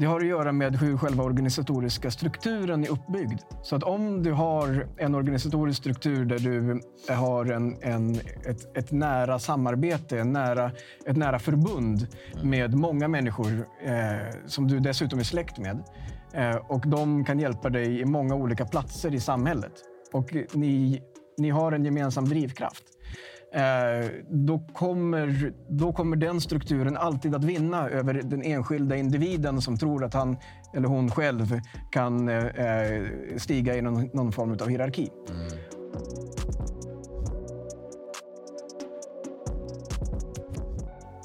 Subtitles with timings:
[0.00, 3.40] Det har att göra med hur själva organisatoriska strukturen är uppbyggd.
[3.62, 6.80] Så att om du har en organisatorisk struktur där du
[7.14, 8.14] har en, en,
[8.46, 10.72] ett, ett nära samarbete, en nära,
[11.06, 12.06] ett nära förbund
[12.42, 15.82] med många människor eh, som du dessutom är släkt med.
[16.32, 19.72] Eh, och de kan hjälpa dig i många olika platser i samhället.
[20.12, 21.02] Och ni,
[21.38, 22.84] ni har en gemensam drivkraft.
[23.52, 29.76] Eh, då, kommer, då kommer den strukturen alltid att vinna över den enskilda individen som
[29.76, 30.36] tror att han
[30.74, 32.44] eller hon själv kan eh,
[33.36, 35.10] stiga i någon, någon form av hierarki.
[35.30, 35.60] Mm.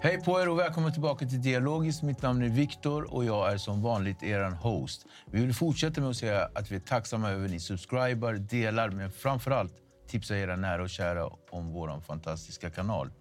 [0.01, 2.03] Hej på er och välkommen tillbaka till Dialogiskt.
[2.03, 5.05] Mitt namn är Viktor och jag är som vanligt er host.
[5.31, 8.89] Vi vill fortsätta med att säga att vi är tacksamma över att ni subscribar, delar,
[8.89, 9.73] men framför allt
[10.15, 13.11] tipsa era nära och kära om vår fantastiska kanal.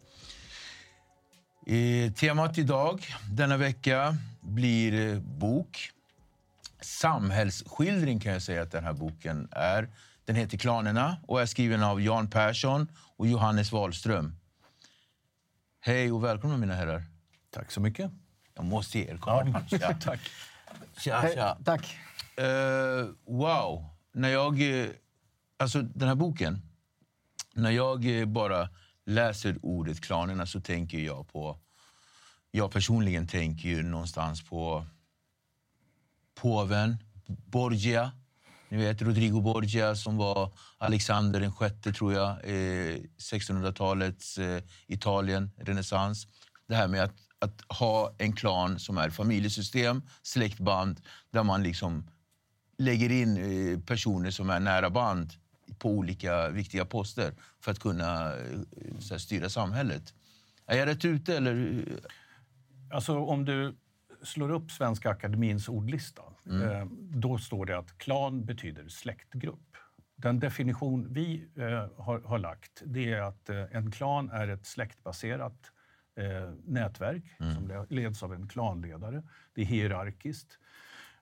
[1.67, 5.91] Eh, temat idag, denna vecka, blir eh, bok.
[6.81, 9.89] Samhällsskildring kan jag säga att den här boken är.
[10.25, 14.37] Den heter Klanerna och är skriven av Jan Persson och Johannes Wahlström.
[15.81, 17.05] Hej och välkomna mina herrar.
[17.51, 18.11] Tack så mycket.
[18.55, 19.65] Jag måste ge er komplimang.
[19.71, 19.95] Ja.
[20.01, 20.21] Tack.
[20.99, 21.57] Tja, tja.
[21.65, 21.97] tack.
[22.37, 23.85] Eh, wow.
[24.13, 24.81] När jag...
[24.81, 24.87] eh,
[25.57, 26.63] Alltså, den här boken.
[27.57, 28.69] När jag eh, bara
[29.07, 31.59] läser ordet klanerna så tänker jag på...
[32.51, 34.87] Jag personligen tänker ju någonstans på
[36.35, 38.13] påven Borgia.
[38.69, 45.51] Ni vet Rodrigo Borgia som var Alexander den sjätte, tror jag, eh, 1600-talets eh, Italien,
[45.57, 46.27] renässans.
[46.69, 51.01] Det här med att, att ha en klan som är familjesystem, släktband,
[51.31, 52.11] där man liksom
[52.79, 55.33] lägger in eh, personer som är nära band
[55.79, 58.59] på olika viktiga poster för att kunna eh,
[59.11, 60.15] här, styra samhället.
[60.67, 61.37] Är jag rätt ute?
[61.37, 61.85] Eller?
[62.93, 63.77] Alltså, om du
[64.23, 69.77] slår upp Svenska Akademins ordlista, eh, då står det att klan betyder släktgrupp.
[70.17, 75.71] Den definition vi eh, har, har lagt det är att en klan är ett släktbaserat
[76.65, 77.25] nätverk
[77.55, 79.23] som le- leds av en klanledare.
[79.55, 80.59] Det är hierarkiskt.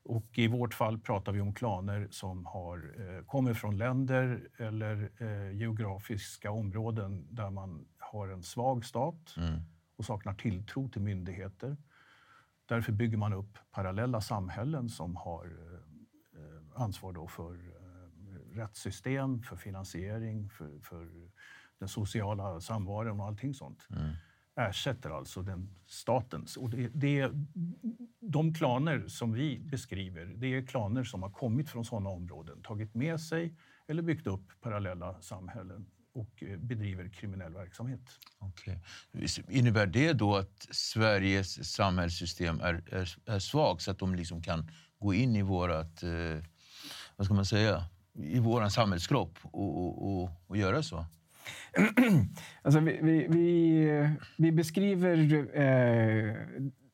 [0.04, 5.10] Och I vårt fall pratar vi om klaner som har, eh, kommer från länder eller
[5.18, 9.34] eh, geografiska områden där man har en svag stat
[9.96, 11.76] och saknar tilltro till myndigheter.
[12.66, 17.58] Därför bygger man upp parallella samhällen som har eh, ansvar då för
[18.54, 21.31] rättssystem, för finansiering, för, för
[21.78, 23.87] den sociala samvaron och allting sånt.
[24.56, 26.56] Ersätter alltså den statens.
[26.56, 27.31] Och det, det,
[28.20, 32.94] de klaner som vi beskriver, det är klaner som har kommit från sådana områden, tagit
[32.94, 33.54] med sig
[33.88, 38.00] eller byggt upp parallella samhällen och eh, bedriver kriminell verksamhet.
[38.40, 38.76] Okay.
[39.49, 44.70] Innebär det då att Sveriges samhällssystem är, är, är svagt så att de liksom kan
[44.99, 46.44] gå in i vårat, eh,
[47.16, 47.84] vad ska man säga,
[48.14, 51.06] i våran samhällskropp och, och, och, och göra så?
[52.62, 54.08] alltså vi, vi, vi,
[54.38, 55.16] vi beskriver
[55.60, 56.34] eh,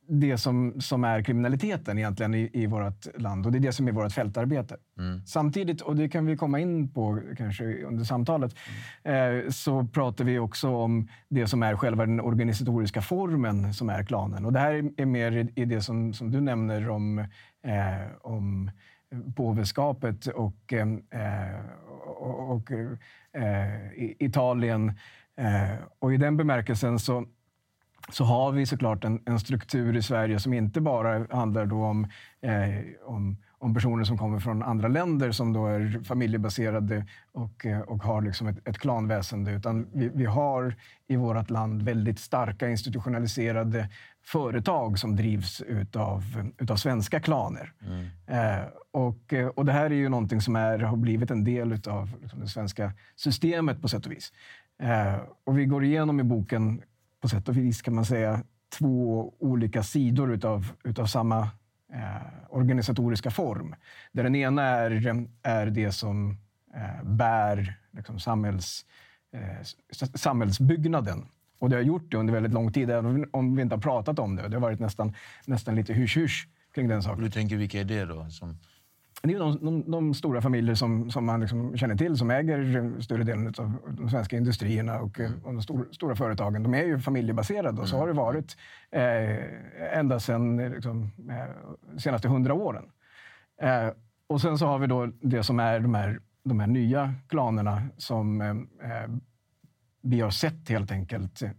[0.09, 3.47] det som, som är kriminaliteten egentligen i, i vårt land.
[3.47, 4.77] Och det är det som är vårt fältarbete.
[4.99, 5.27] Mm.
[5.27, 8.57] Samtidigt, och det kan vi komma in på kanske under samtalet,
[9.05, 9.45] mm.
[9.45, 14.05] eh, så pratar vi också om det som är själva den organisatoriska formen som är
[14.05, 14.45] klanen.
[14.45, 17.19] Och det här är mer i det som, som du nämner om,
[17.65, 18.71] eh, om
[19.37, 21.61] påveskapet och, eh,
[22.07, 22.71] och, och
[23.39, 24.93] Eh, Italien.
[25.37, 27.27] Eh, och i den bemärkelsen så
[28.11, 32.05] så har vi såklart en, en, struktur i Sverige som inte bara handlar då om,
[32.41, 32.53] eh,
[33.05, 38.03] om, om, personer som kommer från andra länder som då är familjebaserade och, eh, och
[38.03, 39.53] har liksom ett, ett klanväsende.
[39.53, 40.75] Utan vi, vi har
[41.07, 43.89] i vårt land väldigt starka institutionaliserade
[44.33, 46.23] företag som drivs utav,
[46.59, 47.73] utav svenska klaner.
[47.87, 48.07] Mm.
[48.27, 52.19] Eh, och, och det här är ju någonting som är, har blivit en del av
[52.23, 54.33] liksom, det svenska systemet på sätt och vis.
[54.83, 55.15] Eh,
[55.45, 56.83] och vi går igenom i boken
[57.21, 58.43] på sätt och vis kan man säga
[58.79, 61.41] två olika sidor utav, utav samma
[61.93, 63.75] eh, organisatoriska form.
[64.13, 66.37] Där den ena är, är det som
[66.75, 68.87] eh, bär liksom, samhälls,
[69.33, 71.27] eh, samhällsbyggnaden.
[71.59, 74.19] Och det har gjort det under väldigt lång tid, även om vi inte har pratat
[74.19, 74.49] om det.
[74.49, 75.15] Det har varit nästan,
[75.47, 77.25] nästan lite hysch-hysch kring den saken.
[77.25, 78.27] Du tänker, vilka är det då?
[78.31, 78.59] Som
[79.23, 83.01] det är de, de, de, stora familjer som, som man liksom känner till som äger
[83.01, 85.33] större delen av de svenska industrierna och, mm.
[85.45, 86.63] och de stor, stora företagen.
[86.63, 88.25] De är ju familjebaserade och så har det mm.
[88.25, 88.57] varit
[88.91, 92.85] eh, ända sedan liksom, eh, senaste hundra åren.
[93.63, 93.89] Eh,
[94.27, 97.83] och sen så har vi då det som är de här, de här nya klanerna
[97.97, 98.41] som
[100.09, 101.53] vi har sett helt enkelt eh,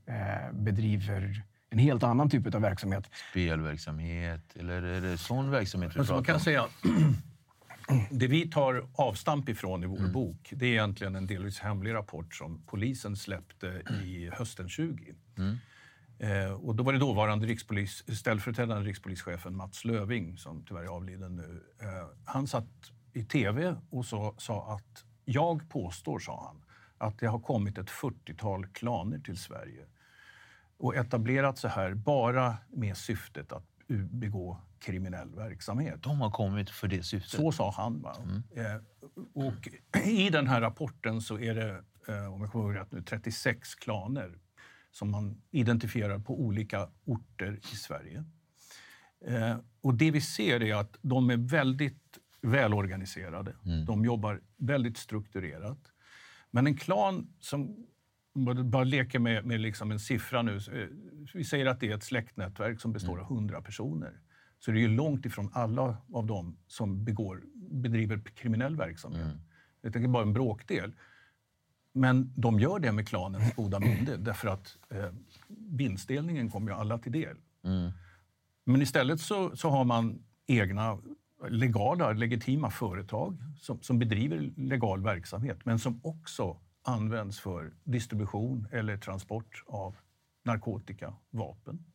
[0.54, 3.10] bedriver en helt annan typ av verksamhet.
[3.32, 6.68] Spelverksamhet, eller är det sån verksamhet vi alltså, pratar man kan Säga,
[8.12, 10.12] det vi tar avstamp ifrån i vår mm.
[10.12, 15.14] bok det är egentligen en delvis hemlig rapport som polisen släppte i hösten 20.
[15.38, 15.58] Mm.
[16.20, 21.36] Eh, och då var det dåvarande rikspolis, ställföreträdande rikspolischefen Mats Löving, som tyvärr är avliden
[21.36, 21.64] nu.
[21.82, 21.88] Eh,
[22.26, 26.62] han satt i tv och så, sa att jag påstår, sa han,
[27.00, 29.86] att det har kommit ett 40-tal klaner till Sverige
[30.78, 33.66] och etablerat sig här bara med syftet att
[34.12, 36.04] begå kriminell verksamhet.
[36.04, 37.40] De har kommit för det syftet?
[37.40, 38.06] Så sa han.
[38.24, 38.44] Mm.
[38.56, 38.82] Eh,
[39.34, 39.70] och
[40.06, 43.76] I den här rapporten så är det, eh, om jag kommer ihåg rätt nu, 36
[43.76, 44.40] klaner
[44.92, 48.24] som man identifierar på olika orter i Sverige.
[49.26, 53.56] Eh, och det vi ser är att de är väldigt välorganiserade.
[53.66, 53.86] Mm.
[53.86, 55.80] De jobbar väldigt strukturerat.
[56.52, 57.86] Men en klan som
[58.64, 60.60] bara leker med, med liksom en siffra nu.
[61.34, 63.64] Vi säger att det är ett släktnätverk som består av 100 mm.
[63.64, 64.20] personer
[64.60, 69.26] så det är ju långt ifrån alla av dem som begår, bedriver kriminell verksamhet.
[69.26, 69.38] Mm.
[69.82, 70.94] Jag tänker bara en bråkdel.
[71.94, 75.10] Men de gör det med klanens goda minne därför att eh,
[75.48, 77.38] vinstdelningen kommer ju alla till del.
[77.64, 77.92] Mm.
[78.64, 80.98] Men istället så, så har man egna
[81.48, 88.98] legala, legitima företag som, som bedriver legal verksamhet men som också används för distribution eller
[88.98, 89.96] transport av
[90.44, 91.86] narkotika, vapen.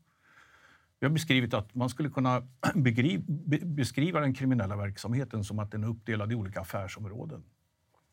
[1.01, 2.43] Vi har beskrivit att man skulle kunna
[3.63, 7.45] beskriva den kriminella verksamheten som att den är uppdelad i olika affärsområden.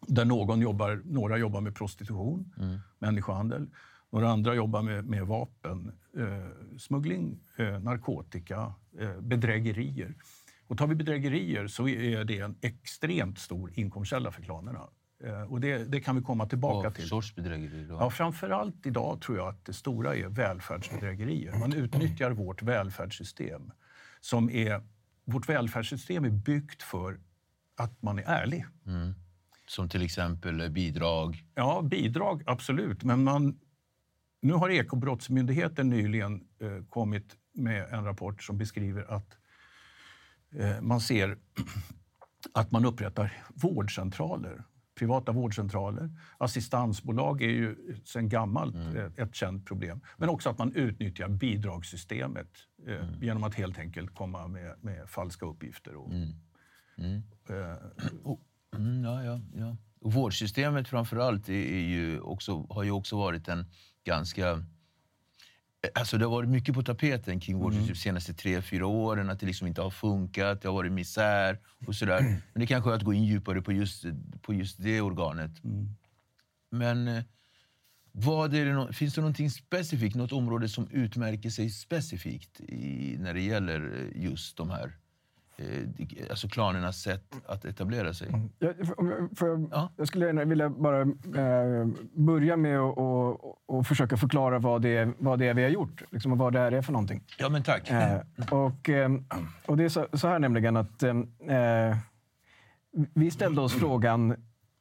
[0.08, 2.80] Där någon jobbar, några jobbar med prostitution, mm.
[3.00, 3.68] människohandel.
[4.10, 10.16] Några andra jobbar med, med vapen, eh, smuggling, eh, narkotika, eh, bedrägerier.
[10.72, 14.90] Och tar vi bedrägerier så är det en extremt stor inkomstkälla för klanerna.
[15.24, 17.08] Eh, och det, det, kan vi komma tillbaka och till.
[17.08, 17.88] sorts bedrägerier?
[17.90, 21.60] Ja, framförallt idag tror jag att det stora är välfärdsbedrägerier.
[21.60, 23.72] Man utnyttjar vårt välfärdssystem.
[24.22, 24.84] Som är,
[25.26, 27.20] vårt välfärdssystem är byggt för
[27.78, 28.66] att man är ärlig.
[28.86, 29.14] Mm.
[29.68, 31.46] Som till exempel bidrag?
[31.56, 33.04] Ja, bidrag absolut.
[33.04, 33.60] Men man,
[34.42, 39.38] nu har Ekobrottsmyndigheten nyligen eh, kommit med en rapport som beskriver att
[40.82, 41.38] man ser
[42.54, 44.64] att man upprättar vårdcentraler
[45.02, 46.10] privata vårdcentraler.
[46.38, 49.12] Assistansbolag är ju sedan gammalt mm.
[49.18, 50.02] ett känt problem.
[50.18, 52.48] Men också att man utnyttjar bidragssystemet
[52.88, 53.24] eh, mm.
[53.24, 55.96] genom att helt enkelt komma med, med falska uppgifter.
[55.96, 56.30] Och, mm.
[56.98, 57.24] Mm.
[57.50, 57.78] Eh,
[58.24, 58.42] och,
[58.76, 59.78] mm, ja, ja, ja.
[60.02, 63.66] Och vårdsystemet framför allt är, är ju också, har ju också varit en
[64.04, 64.66] ganska
[65.96, 67.94] Alltså det har varit mycket på tapeten kring vårdsystemet mm.
[67.94, 69.30] de senaste tre, fyra åren.
[69.30, 72.22] Att det liksom inte har funkat, det har varit misär och sådär.
[72.54, 74.06] Men det kanske är att gå in djupare på just,
[74.42, 75.64] på just det organet.
[75.64, 75.96] Mm.
[76.72, 77.24] Men eh,
[78.12, 83.34] vad är det, finns det någonting specifikt, något område som utmärker sig specifikt i, när
[83.34, 84.92] det gäller eh, just de här eh,
[86.30, 88.28] alltså klanernas sätt att etablera sig.
[88.28, 88.50] Mm.
[88.60, 89.90] Jag, om jag, Ja.
[89.98, 94.98] jag skulle gärna vilja bara eh, börja med att och, och försöka förklara vad det,
[94.98, 96.04] är, vad det är vi har gjort.
[96.12, 97.24] Liksom, och vad det här är för någonting.
[97.38, 97.90] Ja, men tack.
[97.90, 99.12] Eh, och, eh,
[99.66, 101.16] och det är så, så här nämligen att eh,
[103.14, 104.36] vi ställde oss frågan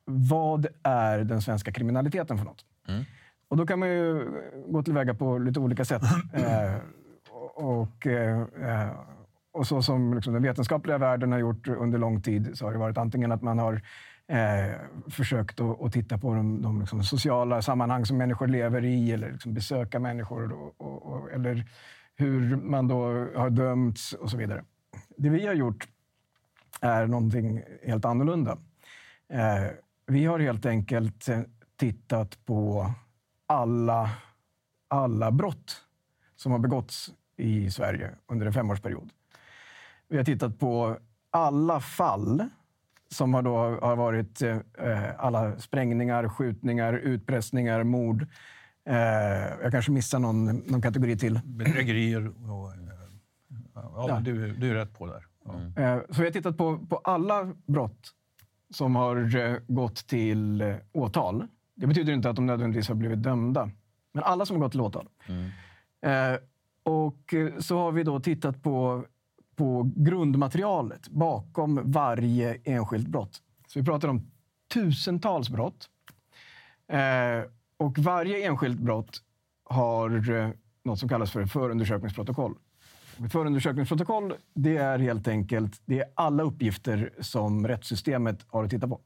[0.05, 2.65] vad är den svenska kriminaliteten för något?
[2.89, 3.05] Mm.
[3.49, 4.27] Och då kan man ju
[4.69, 6.03] gå tillväga på lite olika sätt.
[6.35, 6.75] Eh,
[7.55, 8.91] och, eh, eh,
[9.53, 12.79] och så som liksom den vetenskapliga världen har gjort under lång tid så har det
[12.79, 13.83] varit antingen att man har
[14.27, 14.75] eh,
[15.09, 19.33] försökt att, att titta på de, de liksom sociala sammanhang som människor lever i eller
[19.33, 21.65] liksom besöka människor och, och, och, eller
[22.17, 23.03] hur man då
[23.37, 24.65] har dömts och så vidare.
[25.17, 25.89] Det vi har gjort
[26.81, 28.59] är någonting helt annorlunda.
[29.29, 29.71] Eh,
[30.07, 31.41] vi har helt enkelt eh,
[31.77, 32.91] tittat på
[33.47, 34.11] alla,
[34.89, 35.85] alla brott
[36.37, 39.11] som har begåtts i Sverige under en femårsperiod.
[40.11, 40.97] Vi har tittat på
[41.31, 42.49] alla fall
[43.11, 44.57] som har, då, har varit eh,
[45.19, 48.27] alla sprängningar, skjutningar, utpressningar, mord.
[48.85, 48.97] Eh,
[49.63, 51.41] jag kanske missar någon, någon kategori till.
[51.45, 52.73] Bedrägerier och...
[52.73, 52.77] eh,
[53.75, 54.21] Ja, Ja.
[54.21, 55.27] Du, du är rätt på där.
[55.45, 55.83] Ja.
[55.83, 58.11] Eh, Så vi har tittat på, på alla brott
[58.75, 61.47] som har eh, gått till eh, åtal.
[61.75, 63.71] Det betyder inte att de nödvändigtvis har blivit dömda,
[64.13, 65.09] men alla som har gått till åtal.
[66.03, 66.39] Eh,
[66.83, 69.05] och eh, så har vi då tittat på,
[69.61, 73.43] på grundmaterialet bakom varje enskilt brott.
[73.67, 74.31] Så vi pratar om
[74.75, 75.89] tusentals brott.
[76.93, 79.23] Eh, och varje enskilt brott
[79.65, 80.51] har eh,
[80.85, 82.55] något som kallas för förundersökningsprotokoll.
[83.25, 88.89] Ett förundersökningsprotokoll det är helt enkelt det är alla uppgifter som rättssystemet har att titta
[88.89, 89.01] på.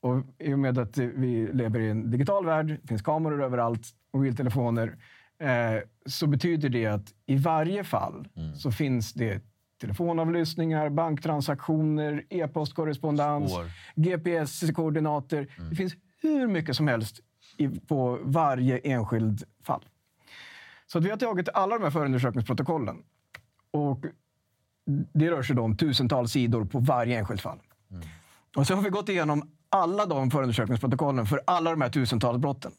[0.00, 3.88] Och I och med att vi lever i en digital värld, det finns kameror överallt,
[4.12, 4.96] mobiltelefoner,
[5.38, 9.42] eh, så betyder det att i varje fall så finns det
[9.80, 13.52] telefonavlyssningar, banktransaktioner, e-postkorrespondens.
[13.94, 15.46] GPS-koordinater.
[15.70, 17.20] Det finns hur mycket som helst
[17.56, 19.84] i, på varje enskild fall.
[20.86, 23.02] Så vi har tagit alla de här förundersökningsprotokollen
[23.70, 24.04] och
[25.12, 27.58] det rör sig då om tusentals sidor på varje enskilt fall.
[28.56, 32.72] Och så har vi gått igenom alla de förundersökningsprotokollen för alla de här tusentals brotten.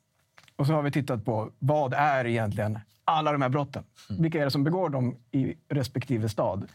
[0.56, 2.80] Och så har vi tittat på vad är egentligen
[3.10, 3.84] alla de här brotten?
[4.20, 6.68] Vilka är det som begår dem i respektive stad?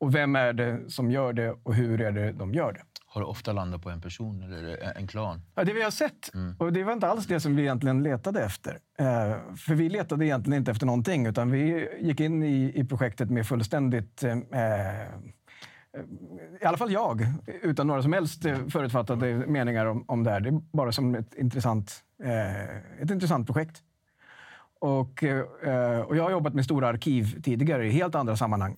[0.00, 2.82] Och vem är det som gör det och hur är det de gör det?
[3.06, 5.42] Har det ofta landat på en person eller en klan?
[5.54, 8.44] Ja, det vi har sett, och det var inte alls det som vi egentligen letade
[8.44, 8.78] efter.
[8.98, 13.30] Eh, för vi letade egentligen inte efter någonting, utan vi gick in i, i projektet
[13.30, 14.36] med fullständigt eh,
[16.60, 17.26] i alla fall jag,
[17.62, 20.40] utan några som helst eh, förutfattade meningar om, om det här.
[20.40, 23.82] Det är bara som ett intressant, eh, ett intressant projekt.
[24.82, 28.76] Och, eh, och jag har jobbat med stora arkiv tidigare i helt andra sammanhang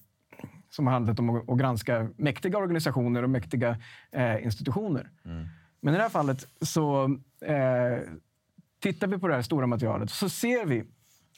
[0.70, 3.76] som har handlat om att, granska mäktiga organisationer och mäktiga
[4.12, 5.10] eh, institutioner.
[5.80, 7.04] Men i det här fallet så
[7.44, 7.98] eh,
[8.80, 10.84] tittar vi på det här stora materialet så ser vi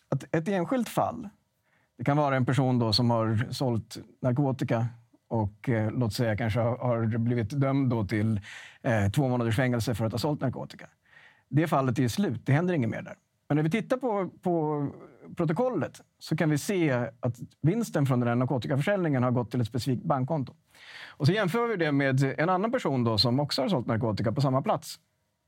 [0.08, 1.28] att ett enskilt fall,
[1.98, 4.86] det kan vara en person då som har sålt narkotika
[5.28, 8.40] och eh, låt säga kanske har, blivit dömd då till
[8.82, 10.88] eh, två månaders fängelse för att ha sålt narkotika.
[11.48, 13.16] Det fallet är slut, det händer inget mer där.
[13.48, 14.86] Men när vi tittar på, på
[15.36, 19.66] protokollet så kan vi se att vinsten från den här narkotikaförsäljningen har gått till ett
[19.66, 20.54] specifikt bankkonto.
[21.08, 24.32] Och så jämför vi det med en annan person då som också har sålt narkotika
[24.32, 25.00] på samma plats,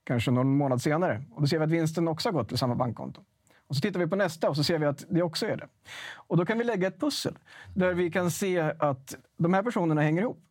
[0.05, 1.25] kanske någon månad senare.
[1.31, 3.21] Och då ser vi att vinsten också har gått till samma bankkonto.
[3.67, 5.69] Och så tittar vi på nästa och så ser vi att det också är det.
[6.15, 7.39] Och då kan vi lägga ett pussel
[7.75, 10.48] där vi kan se att de här personerna hänger ihop.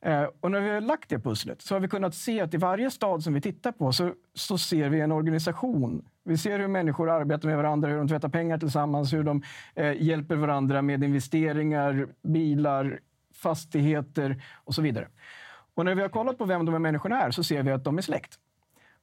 [0.00, 2.56] Eh, och när vi har lagt det pusslet så har vi kunnat se att i
[2.56, 6.04] varje stad som vi tittar på så, så ser vi en organisation.
[6.24, 9.42] Vi ser hur människor arbetar med varandra, hur de tvättar pengar tillsammans, hur de
[9.74, 13.00] eh, hjälper varandra med investeringar, bilar,
[13.34, 15.08] fastigheter och så vidare.
[15.74, 17.84] Och när vi har kollat på vem de här människorna är så ser vi att
[17.84, 18.38] de är släkt.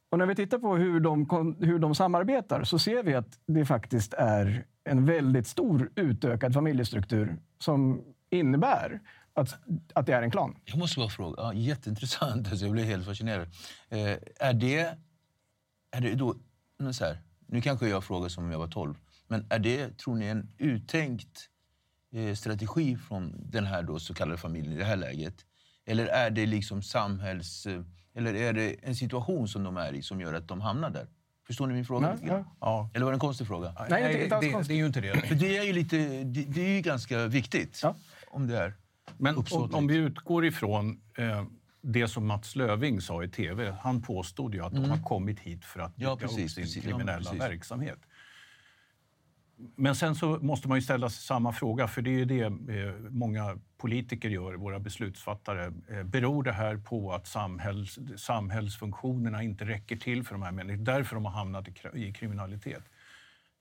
[0.09, 3.65] Och när vi tittar på hur de, hur de samarbetar så ser vi att det
[3.65, 8.99] faktiskt är en väldigt stor utökad familjestruktur som innebär
[9.35, 9.55] att,
[9.93, 10.57] att det är en klan.
[10.65, 11.35] Jag måste bara fråga.
[11.41, 12.47] Ja, jätteintressant.
[12.51, 13.47] Alltså, jag blev helt fascinerad.
[13.89, 14.97] Eh, är, det,
[15.91, 16.35] är det då...
[16.79, 18.95] Nu, så här, nu kanske jag frågar som om jag var 12.
[19.27, 21.49] Men är det, tror ni, en uttänkt
[22.13, 25.45] eh, strategi från den här då så kallade familjen i det här läget?
[25.85, 27.65] Eller är det liksom samhälls...
[27.65, 27.81] Eh,
[28.17, 31.07] eller är det en situation som de är i som gör att de hamnar där?
[31.47, 32.15] Förstår ni min fråga?
[32.23, 32.45] Grann?
[32.61, 32.89] Ja.
[32.93, 33.75] Eller var det en konstig fråga?
[33.89, 34.69] Nej, inte- inte alls det, konstigt.
[34.69, 35.27] det är ju inte det.
[35.27, 37.79] För det är ju, lite, det, det är ju ganska viktigt.
[37.83, 37.95] Ja.
[38.27, 38.73] Om det är
[39.17, 41.45] Men om, om vi utgår ifrån eh,
[41.85, 43.77] det som Mats Löving sa i tv.
[43.81, 46.83] Han påstod ju att de har kommit hit för att Ja, precis, upp sin precis.
[46.83, 47.41] Ja, kriminella precis.
[47.41, 47.99] verksamhet.
[49.75, 52.41] men sen så måste man ju ställa sig samma fråga, för det är ju det
[52.43, 55.73] eh, många politiker gör, våra beslutsfattare.
[55.89, 60.83] Eh, beror det här på att samhälls, samhällsfunktionerna inte räcker till för de här människorna?
[60.83, 62.83] Därför de har hamnat i, i kriminalitet?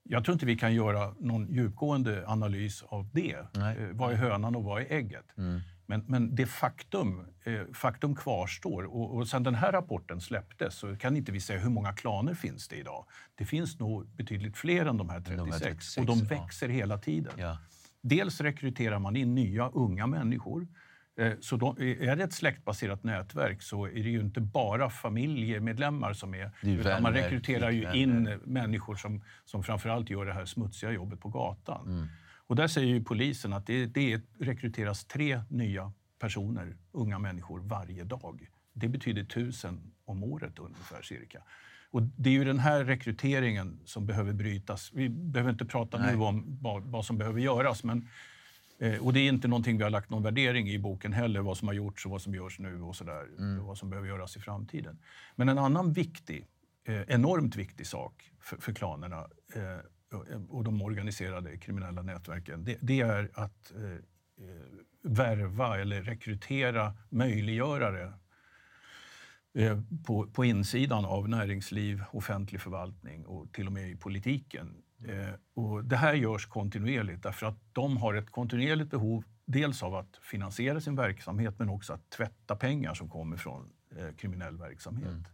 [0.09, 3.37] Jag tror inte vi kan göra någon djupgående analys av det.
[3.53, 3.77] Nej.
[3.77, 5.37] Eh, vad är hönan och vad är ägget?
[5.37, 5.61] Mm.
[5.85, 8.83] Men, men det faktum, eh, faktum kvarstår.
[8.83, 12.33] Och, och sen den här rapporten släpptes så kan inte vi säga hur många klaner
[12.33, 13.05] finns det idag.
[13.35, 15.37] Det finns nog betydligt fler än de här 36.
[15.37, 16.41] De här 36, och de ja.
[16.41, 17.33] växer hela tiden.
[17.37, 17.57] Ja.
[18.01, 20.67] Dels rekryterar man in nya unga människor.
[21.17, 26.13] Eh, Så då, är det ett släktbaserat nätverk så är det ju inte bara familjemedlemmar
[26.13, 26.51] som är...
[26.61, 30.91] Det är utan man rekryterar ju in människor som, som framförallt gör det här smutsiga
[30.91, 31.87] jobbet på gatan.
[31.87, 32.07] Mm.
[32.47, 38.03] Och där säger ju polisen att det, det rekryteras tre nya personer, unga människor, varje
[38.03, 38.49] dag.
[38.73, 41.43] Det betyder tusen om året ungefär cirka.
[41.91, 44.91] Och det är ju den här rekryteringen som behöver brytas.
[44.93, 46.15] Vi behöver inte prata Nej.
[46.15, 48.07] nu om vad, vad som behöver göras, men
[49.01, 51.67] och det är inte någonting vi har lagt någon värdering i boken heller, vad som
[51.67, 53.25] har gjorts och vad som görs nu och sådär.
[53.37, 53.63] Mm.
[53.65, 54.99] Vad som behöver göras i framtiden.
[55.35, 56.45] Men en annan viktig,
[56.87, 59.17] eh, enormt viktig sak för, för klanerna
[59.55, 59.85] eh,
[60.17, 63.99] och- och de organiserade kriminella nätverken, det, det är att eh, eh,
[65.03, 68.13] värva eller rekrytera möjliggörare
[69.57, 74.75] eh, på, på insidan av näringsliv, offentlig förvaltning och till och med i politiken.
[75.03, 79.95] Eh, och det här görs kontinuerligt därför att de har ett kontinuerligt behov dels av
[79.95, 85.27] att finansiera sin verksamhet men också att tvätta pengar som kommer från eh, kriminell verksamhet.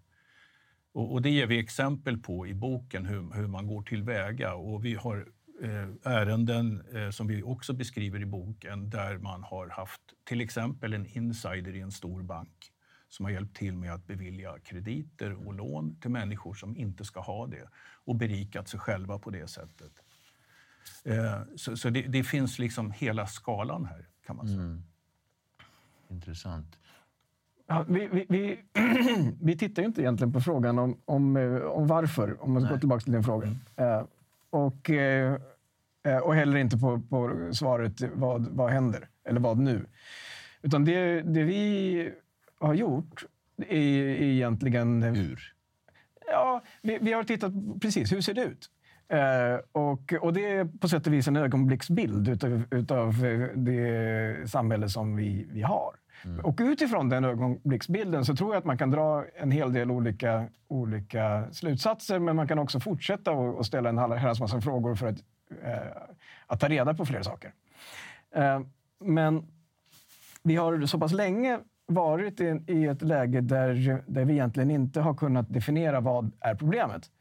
[0.94, 4.54] Och, och det ger vi exempel på i boken hur, hur man går tillväga.
[4.54, 5.28] Och vi har
[5.64, 10.94] eh, ärenden eh, som vi också beskriver i boken där man har haft till exempel
[10.94, 12.71] en insider i en stor bank
[13.12, 17.20] som har hjälpt till med att bevilja krediter och lån till människor som inte ska
[17.20, 17.70] ha det
[18.06, 19.92] och berikat sig själva på det sättet.
[21.04, 24.82] Eh, så så det, det finns liksom hela skalan här kan man säga.
[26.10, 26.78] Intressant.
[27.68, 28.60] Ja, vi, vi, vi,
[29.42, 32.74] vi tittar ju inte egentligen på frågan om, om, eh, om varför, om man ska
[32.74, 33.56] gå tillbaka till din fråga.
[34.50, 35.40] Och, eh,
[36.04, 39.86] eh, och heller inte på, på svaret vad, vad händer, eller vad nu.
[40.62, 42.14] Utan det, det vi
[42.62, 43.26] har gjort
[43.58, 45.04] är, är egentligen...
[45.04, 45.54] Hur?
[46.28, 48.70] Ja, vi, vi har tittat precis hur ser det ut.
[49.08, 54.50] Eh, och, och det är på sätt och vis en ögonblicksbild utav, utav eh, det
[54.50, 55.96] samhälle som vi, vi har.
[56.44, 60.48] Och utifrån den ögonblicksbilden så tror jag att man kan dra en hel del olika,
[60.68, 65.08] olika slutsatser, men man kan också fortsätta och, och ställa en herrans massa frågor för
[65.08, 65.20] att,
[65.64, 66.02] eh,
[66.48, 67.54] att ta reda på fler saker.
[68.36, 68.62] Eh,
[69.00, 69.48] men
[70.44, 71.60] vi har så pass länge
[71.94, 76.56] varit i, i ett läge där, där vi egentligen inte har kunnat definiera vad är
[76.56, 77.12] problemet.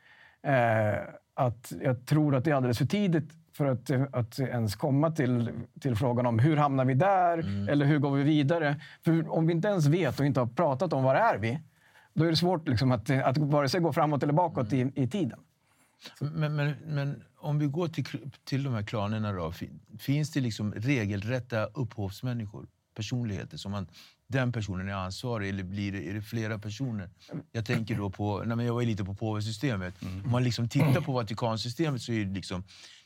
[0.43, 0.95] Eh,
[1.35, 5.51] att jag tror att det är alldeles för tidigt för att, att ens komma till,
[5.81, 7.39] till frågan om hur hamnar vi där
[7.71, 8.81] eller hur går vi vidare.
[9.05, 11.61] För om vi inte ens vet och inte har pratat om var är vi,
[12.15, 15.07] då är det svårt liksom att, att vare sig gå framåt eller bakåt i, i
[15.09, 15.39] tiden.
[16.21, 19.53] Men, men, men om vi går till, till de här klanerna då.
[19.53, 23.87] fin- Finns det liksom regelrätta upphovsmänniskor, personligheter som man,
[24.31, 27.11] den personen är ansvarig eller blir det, är det flera personer?
[27.53, 29.95] Jag tänker då på, nej jag var lite på påvesystemet.
[30.25, 32.65] Om man liksom tittar på Vatikansystemet så är det liksom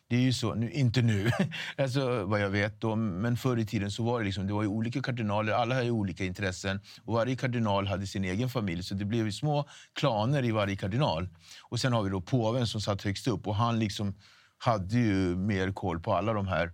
[0.09, 1.31] det är ju så, nu, inte nu,
[1.79, 4.63] alltså, vad jag vet, då, men förr i tiden så var det, liksom, det var
[4.63, 8.83] ju olika kardinaler, alla hade olika intressen och varje kardinal hade sin egen familj.
[8.83, 11.29] Så det blev små klaner i varje kardinal.
[11.63, 14.15] Och sen har vi då påven som satt högst upp och han liksom
[14.59, 16.73] hade ju mer koll på alla de här.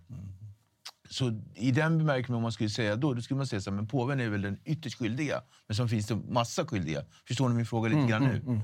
[1.11, 3.75] Så i den bemärkelsen, om man skulle säga då, då skulle man säga så här,
[3.75, 5.41] men påven är väl den ytterst skyldiga.
[5.67, 7.01] Men så finns det massa skyldiga.
[7.27, 8.61] Förstår ni min fråga lite grann nu?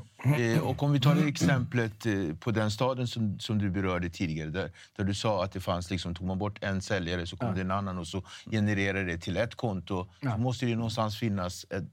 [0.54, 4.10] Eh, och om vi tar det exemplet eh, på den staden som, som du berörde
[4.10, 7.38] tidigare, där, där du sa att det fanns, liksom, tog man bort en säljare så
[7.38, 10.08] kom det en annan och så genererar det till ett konto.
[10.22, 11.84] Så måste det någonstans finnas ett,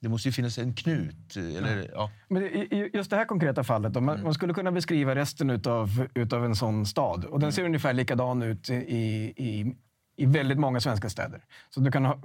[0.00, 1.36] det måste ju finnas en knut.
[1.36, 2.10] eh, Eller, ja.
[2.28, 6.06] Men i just det här konkreta fallet, då, man, man skulle kunna beskriva resten utav,
[6.14, 7.24] utav en sån stad.
[7.24, 9.74] Och den ser ungefär likadan ut i, i,
[10.16, 11.44] i väldigt många svenska städer.
[11.70, 12.18] Så du kan ha,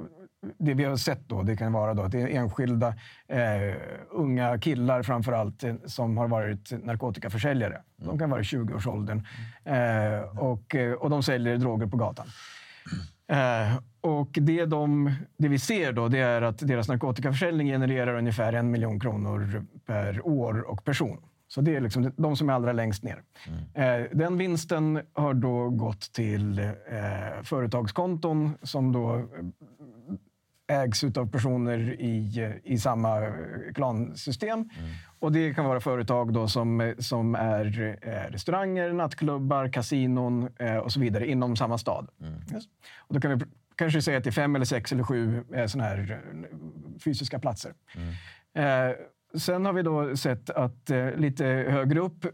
[0.58, 2.88] det vi har sett då, det kan vara då att det är enskilda
[3.28, 3.76] eh,
[4.12, 7.82] unga killar framför allt eh, som har varit narkotikaförsäljare.
[7.98, 9.28] De kan vara i 20-årsåldern.
[9.66, 12.28] Eh, och, och de säljer droger på gatan.
[13.28, 18.54] Eh, och det, de, det vi ser då det är att deras narkotikaförsäljning genererar ungefär
[18.54, 21.18] en miljon kronor per år och person.
[21.48, 23.24] Så det är liksom de som är allra längst ner.
[23.74, 29.28] Eh, den vinsten har då gått till eh, företagskonton som då
[30.68, 33.22] ägs av personer i, i samma
[33.74, 34.60] klansystem.
[34.60, 34.92] Mm.
[35.20, 40.92] Och det kan vara företag då som, som är eh, restauranger, nattklubbar, kasinon eh, och
[40.92, 42.08] så vidare inom samma stad.
[42.22, 42.34] Mm.
[42.54, 42.64] Yes.
[42.98, 45.82] Och då kan vi kanske säga att det är fem, eller sex eller sju eh,
[45.82, 46.58] här eh,
[47.00, 47.74] fysiska platser.
[47.96, 48.90] Mm.
[48.90, 48.96] Eh,
[49.38, 52.26] sen har vi då sett att eh, lite högre upp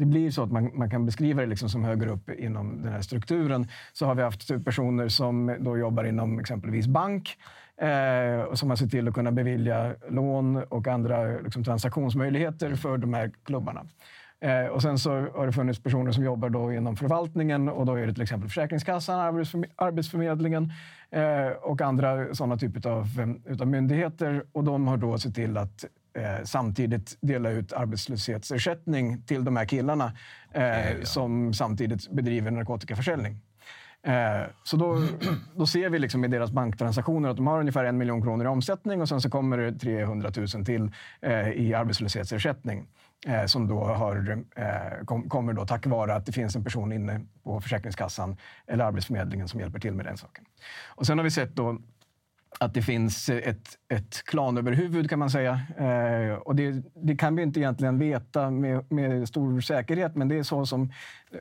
[0.00, 2.92] det blir så att man, man kan beskriva det liksom som högre upp inom den
[2.92, 3.68] här strukturen.
[3.92, 7.36] Så har vi haft personer som då jobbar inom exempelvis bank
[7.76, 12.98] eh, och som har sett till att kunna bevilja lån och andra liksom, transaktionsmöjligheter för
[12.98, 13.86] de här klubbarna.
[14.40, 17.94] Eh, och sen så har det funnits personer som jobbar då inom förvaltningen och då
[17.94, 19.18] är det till exempel Försäkringskassan,
[19.76, 20.72] Arbetsförmedlingen
[21.10, 23.06] eh, och andra sådana typer av,
[23.46, 24.44] utav myndigheter.
[24.52, 29.64] Och de har då sett till att eh, samtidigt dela ut arbetslöshetsersättning till de här
[29.64, 30.12] killarna
[30.52, 31.04] eh, ja, ja.
[31.04, 33.40] som samtidigt bedriver narkotikaförsäljning.
[34.02, 35.02] Eh, så då,
[35.54, 38.48] då ser vi liksom i deras banktransaktioner att de har ungefär en miljon kronor i
[38.48, 42.86] omsättning och sen så kommer det 300 000 till eh, i arbetslöshetsersättning.
[43.26, 44.44] Eh, som då har,
[45.04, 49.48] kom, kommer då tack vare att det finns en person inne på Försäkringskassan eller Arbetsförmedlingen
[49.48, 50.44] som hjälper till med den saken.
[50.88, 51.78] Och sen har vi sett då
[52.58, 55.60] att det finns ett, ett klanöverhuvud kan man säga.
[55.78, 60.38] Eh, och det, det, kan vi inte egentligen veta med, med, stor säkerhet, men det
[60.38, 60.92] är så som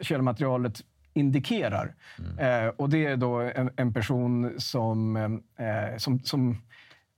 [0.02, 0.82] källmaterialet
[1.14, 1.96] indikerar.
[2.20, 2.66] Mm.
[2.66, 6.58] Eh, och det är då en, en person som, eh, som, som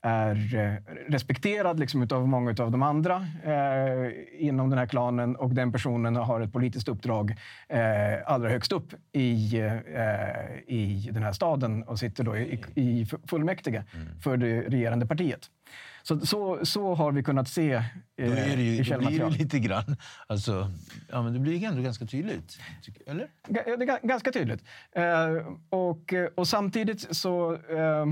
[0.02, 4.12] är eh, respekterad liksom, av många av de andra eh,
[4.48, 7.36] inom den här klanen och den personen har ett politiskt uppdrag
[7.70, 7.80] eh,
[8.26, 13.84] allra högst upp i, eh, i den här staden och sitter då i, i fullmäktige
[13.94, 14.20] mm.
[14.20, 15.50] för det regerande partiet.
[16.04, 17.84] Så, så, så har vi kunnat se eh,
[18.18, 19.20] då är det ju, i källmaterial.
[19.20, 19.96] Då blir det lite grann...
[20.28, 20.72] Alltså,
[21.10, 22.60] ja, men det blir ändå ganska tydligt.
[23.08, 23.28] Eller?
[23.48, 24.64] det är ganska tydligt.
[24.92, 27.54] Eh, och, och samtidigt så...
[27.54, 28.06] Eh,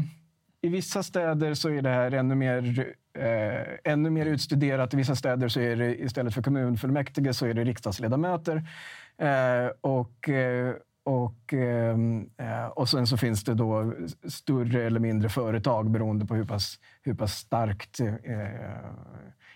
[0.62, 4.94] i vissa städer så är det här ännu mer, eh, ännu mer utstuderat.
[4.94, 8.70] I vissa städer så är det istället för kommunfullmäktige så är det riksdagsledamöter.
[9.18, 13.94] Eh, och, eh, och, ehm, eh, och sen så finns det då
[14.28, 18.08] större eller mindre företag beroende på hur pass, hur pass starkt eh,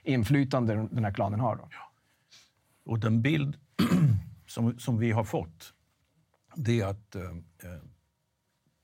[0.04, 1.56] inflytande den här klanen har.
[1.56, 1.70] Då.
[2.86, 3.58] Och den bild
[4.48, 5.74] som, som vi har fått
[6.56, 7.82] det är att eh, eh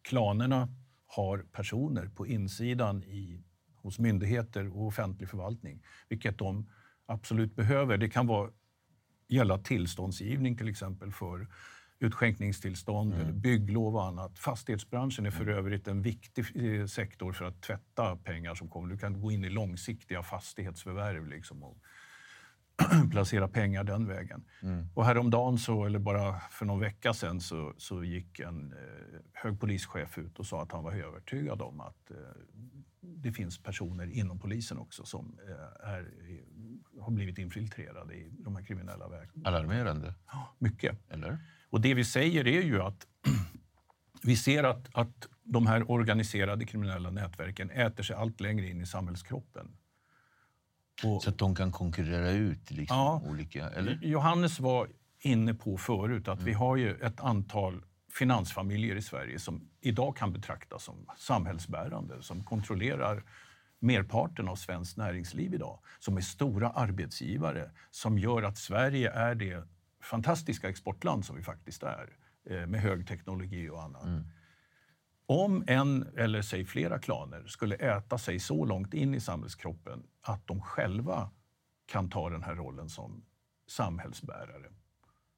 [0.02, 0.68] klanerna
[1.10, 3.44] har personer på insidan i,
[3.76, 6.70] hos myndigheter och offentlig förvaltning, vilket de
[7.06, 7.98] absolut behöver.
[7.98, 8.52] Det kan vara,
[9.28, 11.48] gälla tillståndsgivning till exempel för
[12.00, 13.26] utskänkningstillstånd, mm.
[13.26, 14.40] eller bygglov och annat.
[14.40, 15.58] Fastighetsbranschen är för mm.
[15.58, 18.90] övrigt en viktig eh, sektor för att tvätta pengar som kommer.
[18.90, 21.78] Du kan gå in i långsiktiga fastighetsförvärv liksom och
[23.12, 24.44] placera pengar den vägen.
[24.62, 24.88] Mm.
[24.94, 29.60] Och häromdagen, så, eller bara för någon vecka sedan, så, så gick en eh, hög
[29.60, 32.18] polischef ut och sa att han var övertygad om att eh,
[33.02, 36.12] det finns personer inom polisen också som eh, är,
[37.02, 39.42] har blivit infiltrerade i de här kriminella vägarna.
[39.44, 40.14] Alarmerande.
[40.32, 40.98] Ja, mycket.
[41.10, 41.38] Eller?
[41.70, 43.08] Och det vi säger är ju att
[44.24, 48.86] vi ser att, att de här organiserade kriminella nätverken äter sig allt längre in i
[48.86, 49.78] samhällskroppen.
[51.04, 53.70] Och, så att de kan konkurrera ut liksom, ja, olika...
[53.70, 54.00] Eller?
[54.02, 56.46] Johannes var inne på förut att mm.
[56.46, 57.82] vi har ju ett antal
[58.12, 63.24] finansfamiljer i Sverige som idag kan betraktas som samhällsbärande, som kontrollerar
[63.80, 69.68] merparten av svenskt näringsliv idag, som är stora arbetsgivare, som gör att Sverige är det
[70.02, 72.10] fantastiska exportland som vi faktiskt är,
[72.50, 74.06] eh, med hög teknologi och annat.
[74.06, 74.24] Mm.
[75.32, 80.48] Om en eller säg flera klaner skulle äta sig så långt in i samhällskroppen att
[80.48, 81.30] de själva
[81.86, 83.26] kan ta den här rollen som
[83.68, 84.70] samhällsbärare,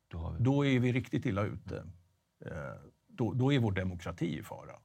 [0.07, 1.77] då, då är vi riktigt illa ute.
[2.45, 2.51] Eh,
[3.07, 4.75] då, då, är vår demokrati i fara.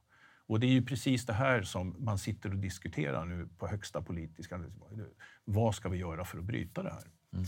[0.47, 4.01] Och det är ju precis det här som man sitter och diskuterar nu på högsta
[4.01, 4.63] politiska...
[5.45, 7.11] Vad ska vi göra för att bryta det här?
[7.33, 7.45] Mm.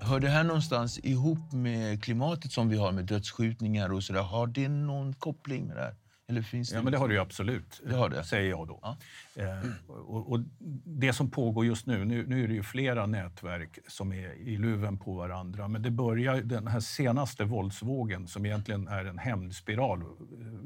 [0.00, 4.22] Hör det här någonstans ihop med klimatet som vi har med dödsskjutningar och sådär?
[4.22, 5.94] Har det någon koppling med det här?
[6.28, 8.24] Eller finns det ja, men det har det ju absolut, det har det.
[8.24, 8.78] säger jag då.
[8.82, 8.96] Ja.
[9.34, 10.40] Eh, och, och,
[10.84, 14.56] det som pågår just nu, nu, nu är det ju flera nätverk som är i
[14.56, 20.00] luven på varandra, men det börjar den här senaste våldsvågen som egentligen är en hämndspiral,
[20.00, 20.06] eh,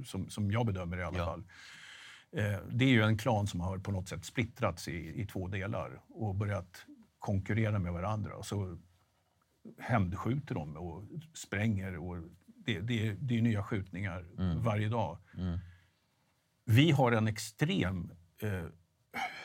[0.05, 1.25] som, som jag bedömer i alla ja.
[1.25, 1.45] fall
[2.37, 5.49] Eh, det är ju en klan som har på något sätt splittrats i, i två
[5.49, 6.87] delar och börjat
[7.19, 8.37] konkurrera med varandra.
[8.37, 8.79] Och så
[9.79, 11.97] hämndskjuter de och spränger.
[11.97, 14.25] Och det, det, det är nya skjutningar
[14.63, 15.19] varje dag.
[16.65, 18.11] Vi har en extrem,
[18.43, 18.65] eh,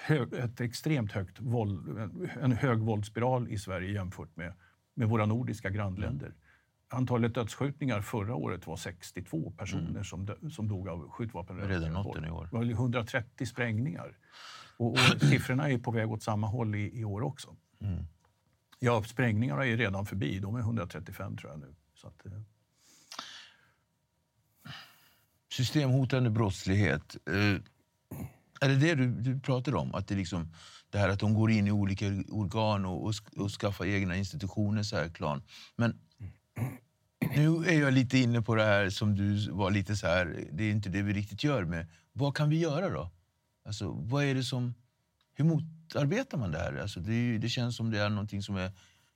[0.06, 2.00] hög, ett extremt högt våld,
[2.42, 4.54] en hög våldsspiral i Sverige jämfört med,
[4.94, 6.34] med våra nordiska grannländer.
[6.92, 12.26] Antalet dödsskjutningar förra året var 62 personer som, dö, som dog av skjutvapenrelaterade Redan våld.
[12.26, 12.50] i år.
[12.52, 14.18] Det var 130 sprängningar.
[14.78, 17.56] Och, och siffrorna är på väg åt samma håll i, i år också.
[18.80, 20.39] Ja, sprängningarna är redan förbi.
[20.39, 21.76] De är 135 tror jag nu.
[21.94, 22.32] Så att, eh,
[25.52, 27.18] Systemhotande brottslighet.
[27.28, 27.62] Eh,
[28.62, 29.96] är det det du, du pratar om?
[29.96, 30.54] Att det, liksom,
[30.89, 34.84] det här att de går in i olika organ och, och, och skaffar egna institutioner,
[34.84, 35.44] så här, klan.
[35.76, 36.00] Men
[37.36, 40.63] nu är jag lite inne på det här som du var lite så här, det
[40.63, 41.88] är inte det vi riktigt gör med.
[42.13, 43.12] Vad kan vi göra då?
[43.65, 44.74] Alltså, vad är det som,
[45.34, 45.46] hur
[45.89, 46.78] motarbetar man det här?
[46.82, 48.71] Alltså, det, det känns som det är någonting som är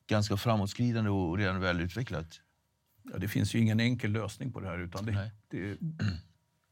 [0.07, 2.41] ganska framåtskridande och redan väl utvecklat.
[3.03, 4.79] Ja, det finns ju ingen enkel lösning på det här.
[4.79, 5.77] Utan det, det,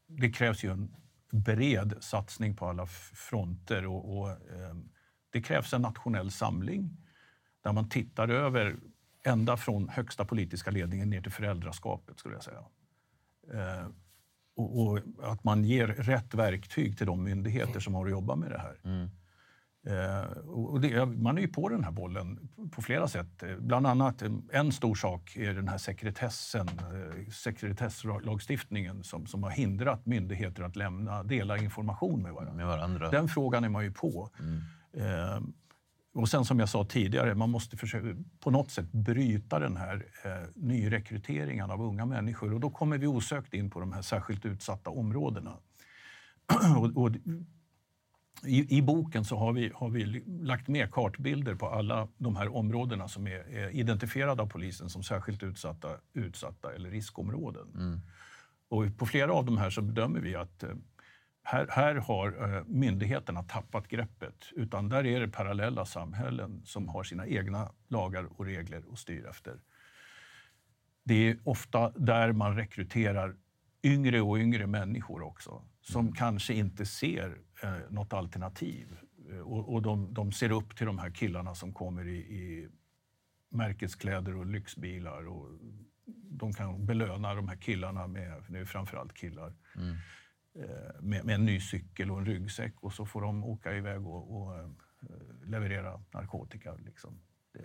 [0.06, 0.94] det krävs ju en
[1.30, 3.86] bred satsning på alla fronter.
[3.86, 4.74] Och, och, eh,
[5.30, 6.96] det krävs en nationell samling
[7.62, 8.76] där man tittar över
[9.24, 12.18] ända från högsta politiska ledningen ner till föräldraskapet.
[12.18, 12.64] skulle jag säga.
[13.52, 13.88] Eh,
[14.56, 18.50] och, och att man ger rätt verktyg till de myndigheter som har att jobba med
[18.50, 18.76] det här.
[18.82, 19.21] Och
[20.80, 23.42] det, man är ju på den här bollen på flera sätt.
[23.42, 29.42] Eh, Bland annat eh, en stor sak är den här sekretessen, eh, sekretesslagstiftningen som, som
[29.42, 32.54] har hindrat myndigheter att lämna, dela information med varandra.
[32.54, 33.10] Med varandra.
[33.10, 34.30] Den frågan är man ju på.
[34.92, 35.40] Eh,
[36.14, 40.06] och sen som jag sa tidigare, man måste försöka på något sätt bryta den här
[40.24, 42.54] eh, nyrekryteringen av unga människor.
[42.54, 45.56] Och då kommer vi osökt in på de här särskilt utsatta områdena.
[46.78, 47.10] och, och,
[48.44, 52.56] i, I boken så har vi, har vi lagt med kartbilder på alla de här
[52.56, 57.68] områdena som är, är identifierade av polisen som särskilt utsatta, utsatta eller riskområden.
[58.68, 60.70] Och på flera av de här så bedömer vi att eh,
[61.42, 64.48] här, här har eh, myndigheterna tappat greppet.
[64.52, 69.30] Utan där är det parallella samhällen som har sina egna lagar och regler att styra
[69.30, 69.56] efter.
[71.04, 73.36] Det är ofta där man rekryterar
[73.82, 78.96] yngre och yngre människor också som kanske inte ser eh, något alternativ.
[79.30, 82.68] Eh, Och, och de, de ser upp till de här killarna som kommer i, i
[83.50, 85.26] märkeskläder och lyxbilar.
[85.28, 85.48] Och
[86.38, 89.54] de kan belöna de här killarna med, det är framförallt killar,
[90.54, 94.06] eh, med, med en ny cykel och en ryggsäck och så får de åka iväg
[94.06, 94.70] och, och eh,
[95.44, 96.74] leverera narkotika.
[96.74, 97.20] Liksom.
[97.52, 97.64] Det,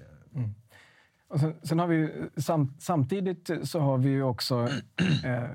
[1.27, 4.69] Och sen, sen har vi ju sam, samtidigt så har vi ju också
[5.23, 5.49] eh,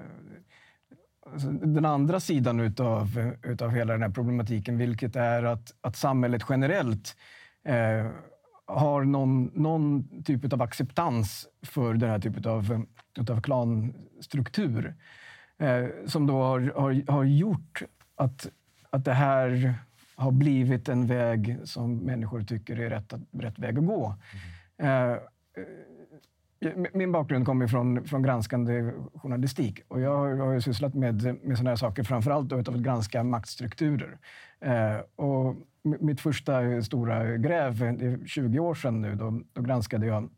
[1.62, 7.16] den andra sidan utav, utav hela den här problematiken, vilket är att, att samhället generellt
[7.64, 8.10] eh,
[8.66, 12.84] har någon, någon typ av acceptans för den här typen av,
[13.18, 14.94] utav klanstruktur.
[15.58, 17.82] Eh, som då har, har, har gjort
[18.16, 18.48] att,
[18.90, 19.74] att det här
[20.14, 24.14] har blivit en väg som människor tycker är rätt, rätt väg att gå.
[24.78, 25.16] Eh,
[26.92, 31.22] min bakgrund kommer från, från granskande journalistik och jag har, jag har ju sysslat med,
[31.24, 34.18] med sådana här saker, framförallt då utav att granska maktstrukturer.
[34.60, 40.06] Eh, och mitt första stora gräv, det är 20 år sedan nu, då, då granskade
[40.06, 40.28] jag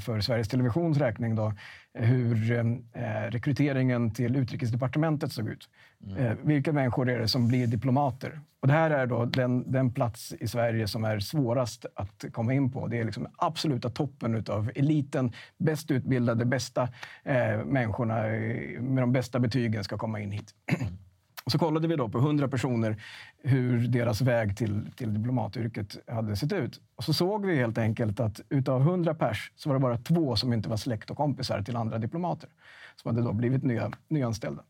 [0.00, 1.52] för Sveriges Televisions räkning då,
[1.98, 2.62] eh, hur eh,
[3.30, 5.68] rekryteringen till utrikesdepartementet såg ut.
[6.18, 8.40] Eh, vilka människor är det som blir diplomater?
[8.60, 12.54] Och det här är då den, den plats i Sverige som är svårast att komma
[12.54, 12.86] in på.
[12.86, 15.32] Det är liksom absoluta toppen av eliten.
[15.58, 16.88] Bäst utbildade, bästa
[17.24, 20.54] eh, människorna eh, med de bästa betygen ska komma in hit.
[21.44, 23.02] Och så kollade vi då på 100 personer
[23.42, 26.80] hur deras väg till, till diplomatyrket hade sett ut.
[26.96, 30.36] Och så såg vi helt enkelt att utav 100 pers så var det bara två
[30.36, 32.48] som inte var släkt och kompisar till andra diplomater.
[33.02, 34.62] Som hade då blivit nya, nyanställda.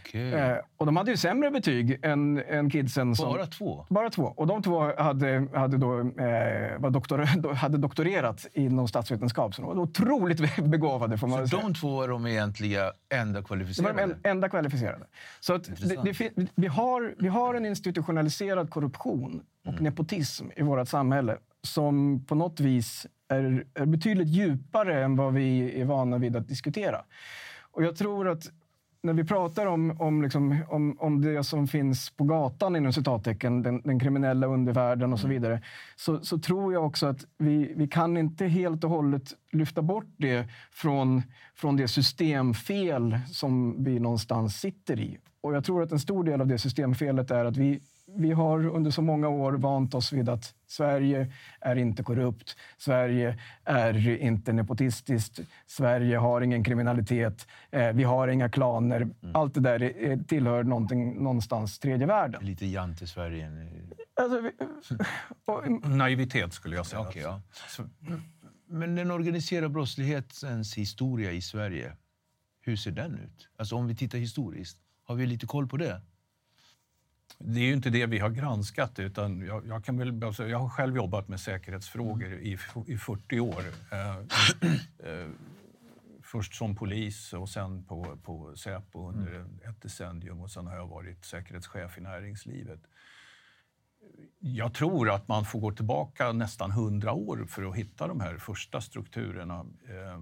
[0.00, 0.34] Okej.
[0.34, 3.16] Eh, och de hade ju sämre betyg än, än kidsen.
[3.16, 3.86] Som, Bara två?
[3.88, 4.22] Bara två.
[4.22, 7.18] Och de två hade, hade, då, eh, var doktor,
[7.54, 9.54] hade doktorerat inom statsvetenskap.
[9.54, 13.46] Så de var otroligt begåvade, får man Så de två är de egentliga enda var
[13.46, 13.94] kvalificerade?
[14.02, 15.04] de en- enda kvalificerade.
[15.40, 20.88] Så att det, det, vi, har, vi har en institutionaliserad korruption och nepotism i vårt
[20.88, 26.36] samhälle som på något vis är, är betydligt djupare än vad vi är vana vid
[26.36, 27.04] att diskutera.
[27.70, 28.50] Och jag tror att
[29.02, 33.62] när vi pratar om, om, liksom, om, om det som finns på gatan, inom citattecken,
[33.62, 35.42] den, den kriminella undervärlden och så Mm.
[35.42, 35.62] vidare,
[35.96, 40.08] så, så tror jag också att vi, vi kan inte helt och hållet lyfta bort
[40.16, 41.22] det från,
[41.54, 45.18] från det systemfel som vi någonstans sitter i.
[45.40, 47.80] Och jag tror att en stor del av det systemfelet är att vi,
[48.16, 52.56] vi har under så många år vant oss vid att Sverige är inte korrupt.
[52.76, 55.40] Sverige är inte nepotistiskt.
[55.66, 57.46] Sverige har ingen kriminalitet.
[57.70, 59.08] Eh, vi har inga klaner.
[59.34, 62.44] Allt det där är, är, tillhör någonstans tredje världen.
[62.44, 63.50] Lite jante-Sverige.
[64.14, 64.50] Alltså, vi,
[65.44, 67.00] och, Naivitet skulle jag säga.
[67.00, 67.40] Okej, ja.
[68.66, 71.92] Men den organiserade brottslighetens historia i Sverige,
[72.60, 73.48] hur ser den ut?
[73.56, 76.00] Alltså om vi tittar historiskt, har vi lite koll på det?
[77.40, 78.98] Det är ju inte det vi har granskat.
[78.98, 83.40] utan Jag, jag, kan väl, alltså, jag har själv jobbat med säkerhetsfrågor i, i 40
[83.40, 83.62] år.
[83.92, 84.16] Eh,
[85.10, 85.28] eh,
[86.22, 90.86] först som polis och sen på, på Säpo under ett decennium och sen har jag
[90.86, 92.80] varit säkerhetschef i näringslivet.
[94.38, 98.38] Jag tror att man får gå tillbaka nästan 100 år för att hitta de här
[98.38, 99.66] första strukturerna.
[99.88, 100.20] Eh,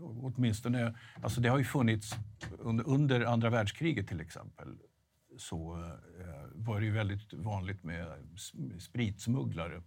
[0.00, 2.14] åtminstone, alltså det har ju funnits
[2.58, 4.76] under, under andra världskriget till exempel
[5.38, 5.74] så
[6.20, 9.82] eh, var det ju väldigt vanligt med sm- spritsmugglare.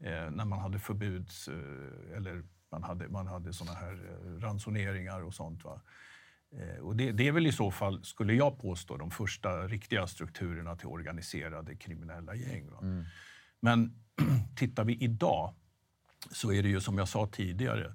[0.00, 1.48] Eh, när man hade förbuds...
[1.48, 3.94] Eh, eller man hade, man hade såna här
[4.40, 5.64] ransoneringar och sånt.
[5.64, 5.80] Va?
[6.80, 10.76] Och det, det är väl i så fall, skulle jag påstå, de första riktiga strukturerna
[10.76, 12.70] till organiserade kriminella gäng.
[12.70, 12.78] Va?
[13.60, 13.94] Men
[14.56, 15.54] tittar vi idag
[16.30, 17.94] så är det ju som jag sa tidigare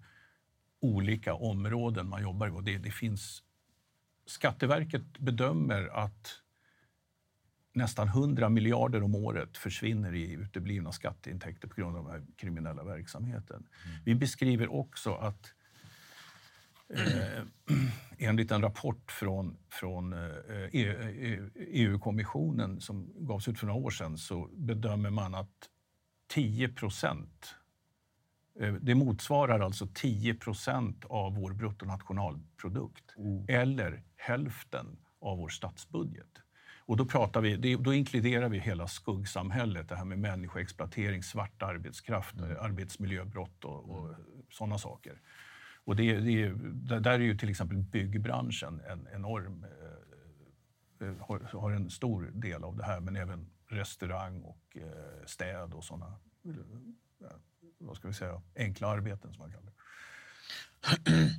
[0.79, 2.71] olika områden man jobbar i.
[2.73, 3.43] Det, det finns,
[4.25, 6.41] Skatteverket bedömer att
[7.79, 12.83] nästan 100 miljarder om året försvinner i uteblivna skatteintäkter på grund av den här kriminella
[12.83, 13.67] verksamheten.
[14.05, 15.53] Vi beskriver också att
[16.89, 17.43] eh,
[18.17, 20.19] enligt en rapport från, från eh,
[20.71, 25.69] E- EU-kommissionen som gavs ut för några år sedan så bedömer man att
[26.27, 27.55] 10 procent
[28.59, 33.15] eh, det motsvarar alltså 10 procent av vår bruttonationalprodukt
[33.47, 36.41] eller hälften av vår statsbudget.
[36.89, 42.39] Och då, pratar vi, då inkluderar vi hela skuggsamhället, det här med människoexploatering, svart arbetskraft,
[42.39, 44.15] eh, arbetsmiljöbrott och, och
[44.51, 45.21] sådana saker.
[45.83, 49.63] Och det, det, är- där är ju till exempel byggbranschen en enorm
[51.01, 55.25] eh, eh, har, har en stor del av det här, men även restaurang och eh,
[55.25, 56.19] städ och sådana
[57.77, 61.29] vad ska vi säga, enkla arbeten som man kallar det.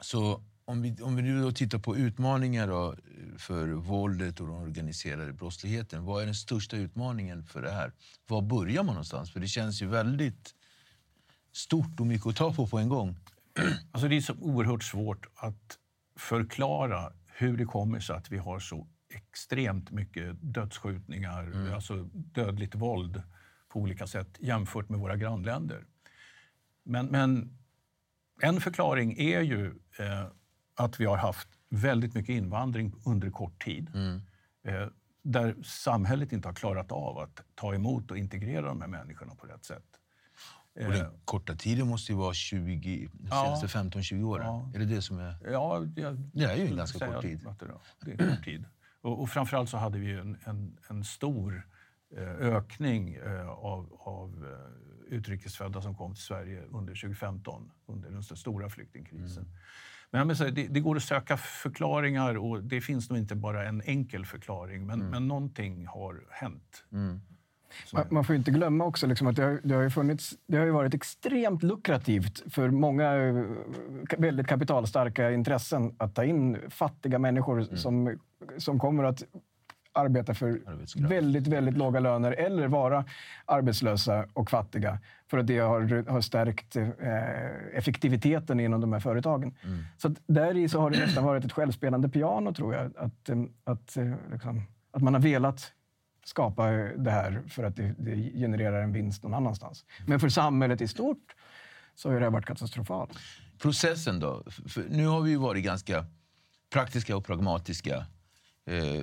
[0.00, 2.94] Så om vi, om vi nu då tittar på utmaningar då
[3.38, 6.04] för våldet och den organiserade brottsligheten.
[6.04, 7.92] Vad är den största utmaningen för det här?
[8.26, 9.32] Var börjar man någonstans?
[9.32, 10.54] För det känns ju väldigt
[11.52, 13.16] stort och mycket att ta på på en gång.
[13.90, 15.78] Alltså det är så oerhört svårt att
[16.16, 23.22] förklara hur det kommer sig att vi har så extremt mycket dödsskjutningar, alltså dödligt våld
[23.68, 25.84] på olika sätt jämfört med våra grannländer.
[26.82, 27.58] Men, men
[28.42, 29.66] en förklaring är ju
[29.98, 30.26] eh,
[30.74, 33.90] att vi har haft väldigt mycket invandring under kort tid.
[34.64, 34.86] Eh,
[35.22, 39.46] där samhället inte har klarat av att ta emot och integrera de här människorna på
[39.46, 39.84] rätt sätt.
[40.86, 43.44] Och den korta tiden måste ju vara 20, de Ja.
[43.58, 44.46] senaste 15-20 åren.
[44.46, 44.70] Ja.
[44.74, 45.36] Är det det som är...
[45.52, 47.46] Ja, jag, Det är ju en ganska kort tid.
[47.46, 47.58] att
[48.00, 48.64] Det, är kort tid.
[49.00, 51.68] Och, och framförallt så hade vi en, en, en stor
[52.16, 54.46] eh, ökning eh, av, av
[55.10, 59.42] eh, utrikesfödda som kom till Sverige under 2015, under den stora flyktingkrisen.
[59.42, 59.56] Mm.
[60.10, 63.68] Men jag här, det, det går att söka förklaringar och det finns nog inte bara
[63.68, 65.10] en enkel förklaring, men, Mm.
[65.10, 66.84] men någonting har hänt.
[67.84, 69.90] Som Man, man får ju inte glömma också liksom att det har, det, har ju
[69.90, 73.44] funnits, det har ju varit extremt lukrativt för många eh,
[74.18, 78.18] väldigt kapitalstarka intressen att ta in fattiga människor som,
[78.58, 79.22] som kommer att
[79.94, 80.60] arbeta för
[81.08, 83.04] väldigt, väldigt låga löner eller vara
[83.44, 84.98] arbetslösa och fattiga.
[85.30, 86.88] För att det har, har stärkt eh,
[87.72, 89.54] effektiviteten inom de här företagen.
[89.98, 92.96] Så att där i så har det nästan varit ett självspelande piano, tror jag.
[92.96, 95.72] Att, eh, att, eh, liksom, att man har velat
[96.24, 99.84] skapa det här för att det, det genererar en vinst någon annanstans.
[100.06, 101.34] Men för samhället i stort
[101.94, 103.18] så har det varit katastrofalt.
[103.58, 104.42] Processen då?
[104.68, 106.06] För nu har vi ju varit ganska
[106.72, 108.06] praktiska och pragmatiska
[108.66, 109.02] eh,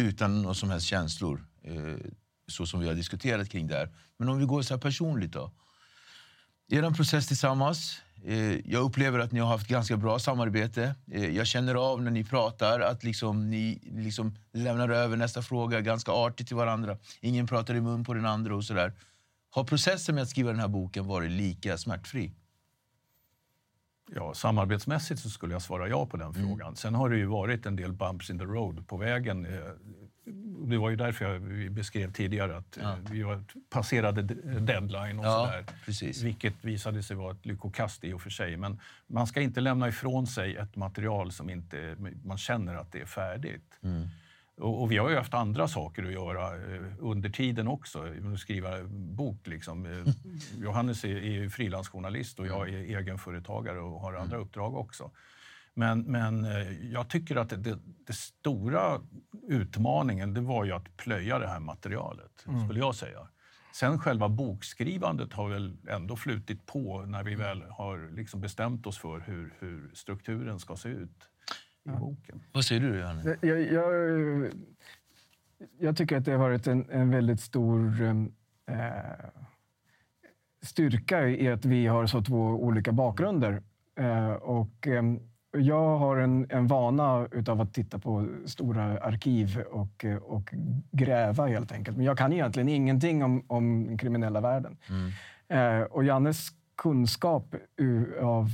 [0.00, 1.96] utan några som helst känslor, eh,
[2.48, 3.90] så som vi har diskuterat kring det här.
[4.16, 5.52] Men om vi går så här personligt då.
[6.70, 8.02] Er process tillsammans.
[8.24, 10.94] Eh, jag upplever att ni har haft ganska bra samarbete.
[11.12, 15.80] Eh, jag känner av när ni pratar att liksom, ni liksom lämnar över nästa fråga
[15.80, 16.98] ganska artigt till varandra.
[17.20, 18.92] Ingen pratar i mun på den andra och sådär.
[19.50, 22.32] Har processen med att skriva den här boken varit lika smärtfri?
[24.14, 26.48] Ja, samarbetsmässigt så skulle jag svara ja på den Mm.
[26.48, 26.76] frågan.
[26.76, 29.46] Sen har det ju varit en del bumps in the road på vägen.
[29.46, 29.60] Eh,
[30.68, 34.22] Det var ju därför jag beskrev tidigare att eh, vi var- passerade
[34.60, 35.64] deadline och Ja, sådär.
[35.84, 36.22] precis.
[36.22, 38.56] Vilket visade sig vara ett lyckokast i och för sig.
[38.56, 43.00] Men man ska inte lämna ifrån sig ett material som inte man känner att det
[43.00, 43.74] är färdigt.
[43.82, 44.08] Mm.
[44.58, 48.04] Och, vi har ju haft andra saker att göra eh, under tiden också.
[48.38, 49.46] Skriva bok.
[49.46, 49.86] Liksom.
[49.86, 50.14] Eh,
[50.62, 55.10] Johannes är, är frilansjournalist och jag är egenföretagare och har andra uppdrag också.
[55.74, 59.00] Men, men eh, jag tycker att det, det, det stora
[59.48, 63.28] utmaningen det var ju att plöja det här materialet, skulle jag säga.
[63.74, 68.98] Sen själva bokskrivandet har väl ändå flutit på när vi väl har liksom bestämt oss
[68.98, 71.27] för hur, hur strukturen ska se ut
[71.94, 72.40] i boken.
[72.52, 73.26] Vad säger du, Johannes?
[73.40, 74.52] Jag, jag,
[75.78, 78.76] jag tycker att det har varit en, en väldigt stor eh,
[80.62, 83.62] styrka i att vi har så två olika bakgrunder.
[83.98, 85.02] Eh, och, eh,
[85.52, 90.54] jag har en, en vana utav att titta på stora arkiv och, och
[90.90, 91.96] gräva helt enkelt.
[91.96, 94.76] Men jag kan egentligen ingenting om, om den kriminella världen.
[95.48, 96.48] Eh, och Jannes
[96.78, 97.54] kunskap
[98.20, 98.48] av,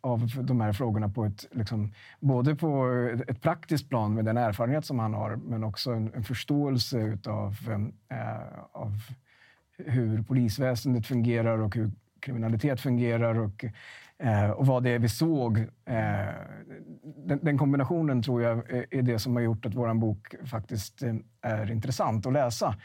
[0.00, 2.86] av de här frågorna på ett, liksom, både på
[3.28, 7.56] ett praktiskt plan med den erfarenhet som han har, men också en, en förståelse utav,
[8.08, 8.92] eh, av
[9.78, 13.64] hur polisväsendet fungerar och hur kriminalitet fungerar och,
[14.18, 15.58] eh, och vad det är vi såg.
[15.84, 16.34] Eh,
[17.26, 21.14] den, den kombinationen tror jag är, det som har gjort att vår bok faktiskt eh,
[21.40, 22.76] är intressant att läsa.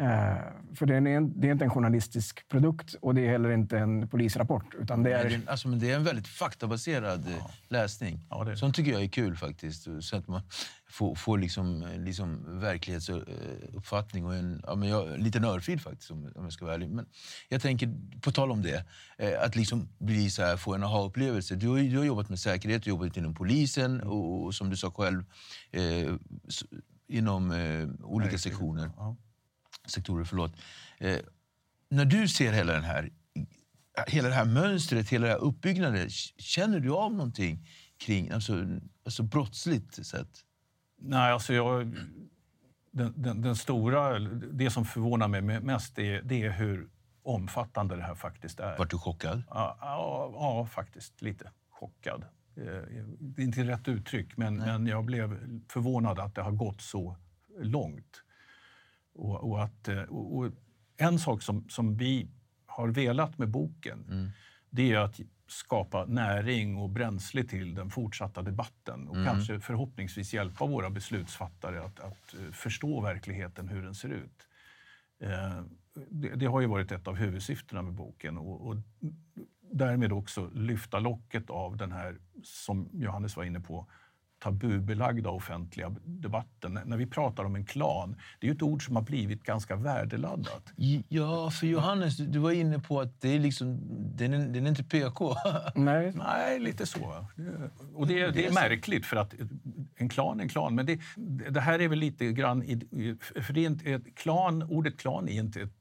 [0.00, 0.36] Eh,
[0.74, 3.78] för det är, en, det är inte en journalistisk produkt och det är heller inte
[3.78, 4.74] en polisrapport.
[4.78, 8.26] Utan det Nej, är, det, är- alltså, men det är en väldigt faktabaserad eh, läsning.
[8.30, 9.86] Ja, det- Sånt tycker jag är kul faktiskt.
[10.00, 10.40] Så att man
[10.90, 16.32] får, får liksom, eh, liksom verklighetsuppfattning och en ja, men jag, lite örfil faktiskt om,
[16.36, 16.90] om jag ska vara ärlig.
[16.90, 17.06] Men
[17.48, 18.84] jag tänker, på tal om det,
[19.18, 21.54] eh, att liksom bli så här, få en aha-upplevelse.
[21.54, 24.70] Du, har du har jobbat med säkerhet, du har jobbat inom polisen och, och som
[24.70, 25.24] du sa själv
[25.72, 26.14] eh,
[27.08, 28.90] inom eh, olika sektioner.
[28.96, 29.16] Ja.
[29.86, 30.24] Sektorer.
[30.24, 30.52] Förlåt.
[30.98, 31.18] Eh,
[31.88, 33.10] när du ser hela, den här,
[34.06, 37.68] hela det här mönstret, hela det här uppbyggnaden, känner du av någonting
[37.98, 38.66] kring alltså,
[39.04, 40.44] alltså brottsligt sett?
[40.98, 41.96] Nej, alltså jag,
[42.90, 44.18] den, den, den stora,
[44.52, 46.88] det som förvånar mig mest är, det är hur
[47.22, 48.78] omfattande det här faktiskt är.
[48.78, 49.42] Vart du chockad?
[49.50, 52.22] Ja, ja, ja, faktiskt lite chockad.
[52.56, 52.64] Eh,
[53.18, 57.16] Det är inte rätt uttryck, men, men jag blev förvånad att det har gått så
[57.58, 58.23] långt.
[59.14, 60.52] Och, och att, eh, och, och
[60.96, 62.28] en sak som, som vi
[62.66, 64.32] har velat med boken,
[64.70, 70.66] det är att skapa näring och bränsle till den fortsatta debatten och kanske förhoppningsvis hjälpa
[70.66, 74.48] våra beslutsfattare att, att eh, förstå verkligheten, hur den ser ut.
[75.20, 75.62] Eh,
[76.10, 78.76] Det, det har ju varit ett av huvudsyftena med boken och, och
[79.72, 83.86] därmed också lyfta locket av den här, som Johannes var inne på,
[84.44, 86.78] tabubelagda offentliga debatten.
[86.84, 89.76] När vi pratar om en klan, det är ju ett ord som har blivit ganska
[89.76, 90.72] värdeladdat.
[91.08, 93.78] Ja, för Johannes, du, var inne på att det är liksom,
[94.16, 95.34] den, är, den är inte PK.
[95.74, 97.26] nej, Nej, lite så.
[97.36, 99.34] Det- Och det, det är märkligt, för att
[99.96, 100.74] en klan är en klan.
[100.74, 101.00] Men det,
[101.50, 102.62] det här är väl lite grann...
[103.42, 105.60] För det är inte ett klan, ordet klan är inte...
[105.60, 105.72] ett-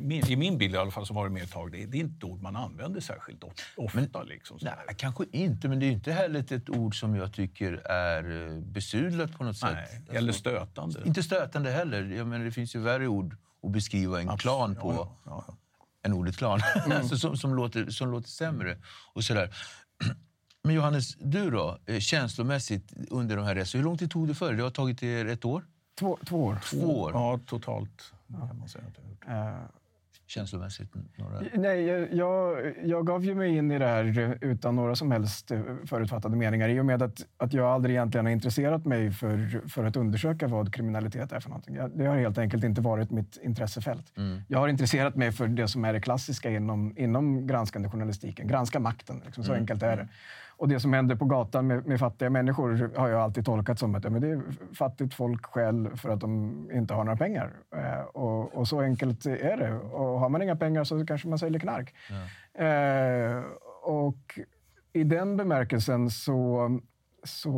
[0.00, 2.00] min, I min bild i alla fall, som varit med ett tag, det, det är
[2.00, 4.22] inte ett ord man använder särskilt of- ofta.
[4.22, 7.72] liksom, så Nej, kanske inte, men det är inte heller ett, ord som jag tycker
[7.90, 10.08] är eh, besudlat på något Nej, sätt.
[10.08, 11.02] eller Alltså, stötande.
[11.06, 12.02] Inte stötande heller.
[12.04, 14.92] Jag menar, det finns ju värre ord att beskriva en klan på.
[14.92, 15.56] Ja, ja, ja.
[16.02, 16.60] än ordet klan.
[16.86, 16.98] Mm.
[16.98, 18.78] alltså, som, som, låter, som låter sämre.
[19.14, 19.54] Och sådär.
[20.62, 21.78] Men Johannes, du då?
[21.86, 23.80] eh, Känslomässigt under de här resorna.
[23.80, 24.56] Hur lång tid tog det för dig?
[24.56, 25.64] Det har tagit er ett år?
[25.98, 26.58] två, två år.
[26.70, 27.10] Två år?
[27.14, 29.62] Ja, totalt kan man säga att jag har gjort.
[29.62, 29.68] Eh,
[30.26, 30.94] Känslomässigt?
[31.16, 31.42] Några...
[31.54, 35.50] Nej, jag, jag, jag gav ju mig in i det här utan några som helst
[35.50, 39.68] eh, förutfattade meningar i och med att, att jag aldrig egentligen har intresserat mig för,
[39.68, 41.74] för att undersöka vad kriminalitet är för någonting.
[41.74, 44.12] Jag, det har helt enkelt inte varit mitt intressefält.
[44.48, 48.48] Jag har intresserat mig för det som är det klassiska inom, inom granskande journalistiken.
[48.48, 50.08] Granska makten, liksom, så enkelt är det.
[50.58, 53.94] Och det som händer på gatan med, med fattiga människor har jag alltid tolkat som
[53.94, 54.42] att ja, men det är
[54.74, 57.52] fattigt folk skäl för att de inte har några pengar.
[57.76, 59.72] Eh, och, och så enkelt är det.
[59.72, 61.94] Och har man inga pengar så kanske man säljer knark.
[62.54, 63.42] Eh,
[63.82, 64.38] och
[64.92, 66.70] i den bemärkelsen så,
[67.24, 67.50] så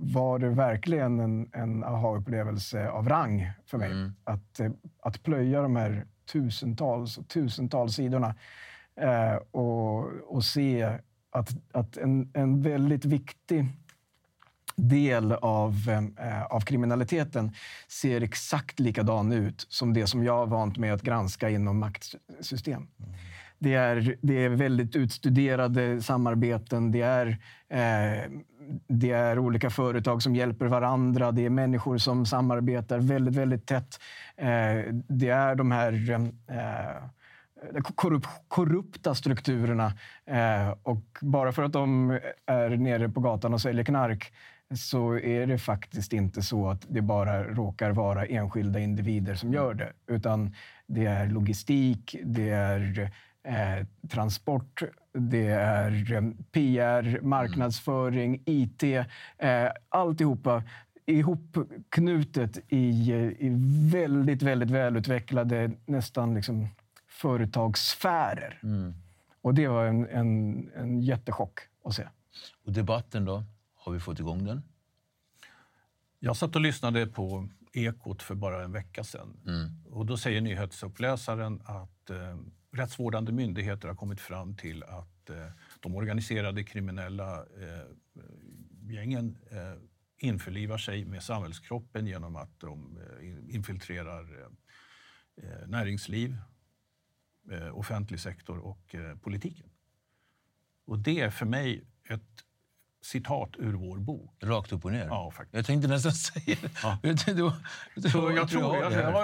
[0.00, 3.90] var det verkligen en, en aha-upplevelse av rang för mig.
[4.24, 4.70] Att, eh,
[5.00, 8.34] att plöja de här tusentals och tusentals sidorna
[8.96, 10.98] eh, och, och se
[11.32, 13.66] att, att en, en väldigt viktig
[14.76, 17.52] del av, eh, eh, av kriminaliteten
[17.88, 22.88] ser exakt likadan ut som det som jag har vant mig att granska inom maktsystem.
[23.58, 26.90] det är, det är väldigt utstuderade samarbeten.
[26.90, 27.26] Det är,
[27.68, 28.30] eh,
[28.88, 31.32] det är olika företag som hjälper varandra.
[31.32, 34.00] Det är människor som samarbetar väldigt, väldigt tätt.
[34.36, 36.12] Eh, det är de här
[36.48, 37.08] eh,
[37.94, 39.92] korrup korrupta strukturerna.
[40.26, 42.10] Eh, och bara för att de
[42.46, 44.32] är nere på gatan och säljer knark
[44.74, 49.74] så är det faktiskt inte så att det bara råkar vara enskilda individer som gör
[49.74, 49.92] det.
[50.06, 50.54] Utan
[50.86, 53.10] det är logistik, det är
[53.44, 54.82] eh, transport,
[55.12, 58.82] det är eh, PR, marknadsföring, IT.
[58.82, 60.62] Eh, alltihopa
[61.06, 63.50] ihopknutet i, i
[63.92, 66.68] väldigt, väldigt välutvecklade, nästan liksom
[67.22, 68.60] företagssfärer.
[68.62, 68.94] Mm.
[69.40, 72.08] Och det var en, en, en jättechock att se.
[72.64, 73.44] Och debatten då?
[73.74, 74.62] Har vi fått igång den?
[76.18, 79.36] Jag satt och lyssnade på Ekot för bara en vecka sedan.
[79.46, 79.70] Mm.
[79.90, 82.38] Och då säger nyhetsuppläsaren att eh,
[82.72, 85.36] rättsvårdande myndigheter har kommit fram till att eh,
[85.80, 87.86] de organiserade kriminella eh,
[88.94, 89.82] gängen eh,
[90.18, 94.22] införlivar sig med samhällskroppen genom att de eh, infiltrerar
[95.42, 96.36] eh, näringsliv,
[97.72, 99.70] offentlig sektor och politiken.
[100.84, 102.44] Och det är för mig ett
[103.02, 104.34] citat ur vår bok.
[104.40, 105.06] Rakt upp och ner?
[105.06, 105.54] Ja, faktiskt.
[105.54, 106.70] Jag tänkte nästan säga det.
[106.82, 106.98] Ja.
[107.02, 107.52] jag, tror,
[108.34, 108.50] jag,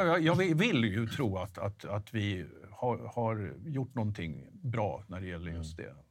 [0.06, 5.20] jag, jag, vill ju tro att, att, att vi har, har gjort någonting bra när
[5.20, 5.94] det gäller just mm.
[5.94, 6.02] det.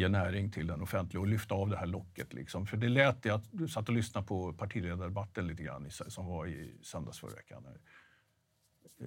[0.00, 2.32] Ge näring till den offentliga och lyfta av det här locket.
[2.32, 2.66] Liksom.
[2.66, 7.18] För det lät jag, satt och lyssnade på partiledardebatten lite grann som var i söndags
[7.18, 7.66] förra veckan.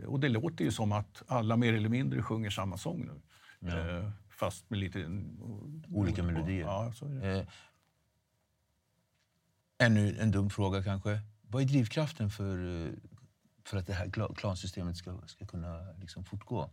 [0.05, 3.21] Och det låter ju som att alla mer eller mindre sjunger samma sång nu.
[3.59, 3.77] Ja.
[3.77, 4.99] Eh, fast med lite...
[5.87, 6.65] Olika melodier.
[6.65, 7.39] Ja, så är det.
[7.39, 7.47] Eh,
[9.77, 11.21] ännu en dum fråga kanske.
[11.41, 12.91] Vad är drivkraften för, eh,
[13.65, 16.69] för att det här klansystemet ska, ska kunna liksom fortgå?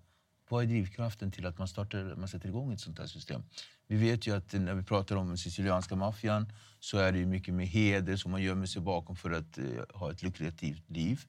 [0.49, 3.43] Vad är drivkraften till att man, startar, man sätter igång ett sånt här system?
[3.87, 7.55] Vi vet ju att när vi pratar om den sicilianska maffian så är det mycket
[7.55, 9.64] med heder som man gömmer sig bakom för att eh,
[9.95, 11.25] ha ett lukrativt liv.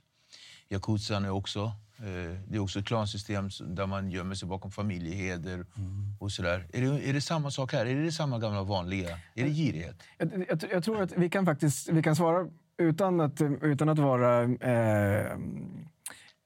[0.70, 5.53] Yakuzan är också Eh, det är också ett klansystem där man gömmer sig bakom familjeheder
[5.53, 6.16] mm.
[6.20, 6.68] och sådär.
[6.74, 7.86] Är det, är det samma sak här?
[7.86, 9.09] Är det samma gamla vanliga?
[9.36, 10.03] Är det girighet?
[10.18, 12.47] Jag, jag, jag tror att vi kan faktiskt vi kan svara
[12.78, 14.43] utan att, utan att vara...
[14.43, 15.38] Eh,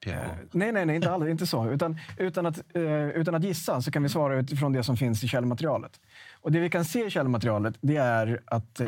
[0.06, 0.14] Eh,
[0.52, 1.28] nej, nej, nej, inte alls.
[1.28, 1.70] Inte så.
[1.70, 5.24] Utan, utan, att, eh, utan att gissa så kan vi svara utifrån det som finns
[5.24, 6.00] i källmaterialet.
[6.32, 8.80] Och det vi kan se i källmaterialet det är att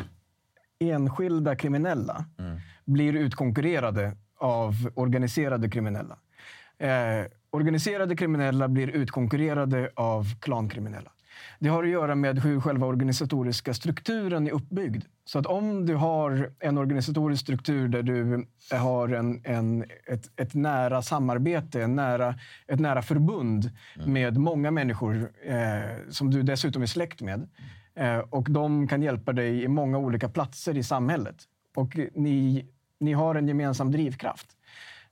[0.79, 2.59] enskilda kriminella mm.
[2.85, 6.17] blir utkonkurrerade av organiserade kriminella.
[6.77, 11.11] Eh, organiserade kriminella blir utkonkurrerade av klankriminella.
[11.59, 15.03] Det har att göra med hur själva organisatoriska strukturen är uppbyggd.
[15.25, 20.53] Så att om du har en organisatorisk struktur där du har en, en, ett, ett
[20.53, 22.35] nära samarbete, en nära,
[22.67, 24.13] ett nära förbund mm.
[24.13, 27.49] med många människor eh, som du dessutom är släkt med.
[27.95, 31.35] Eh, och de kan hjälpa dig i många olika platser i samhället.
[31.75, 32.65] Och ni,
[32.99, 34.47] ni har en gemensam drivkraft.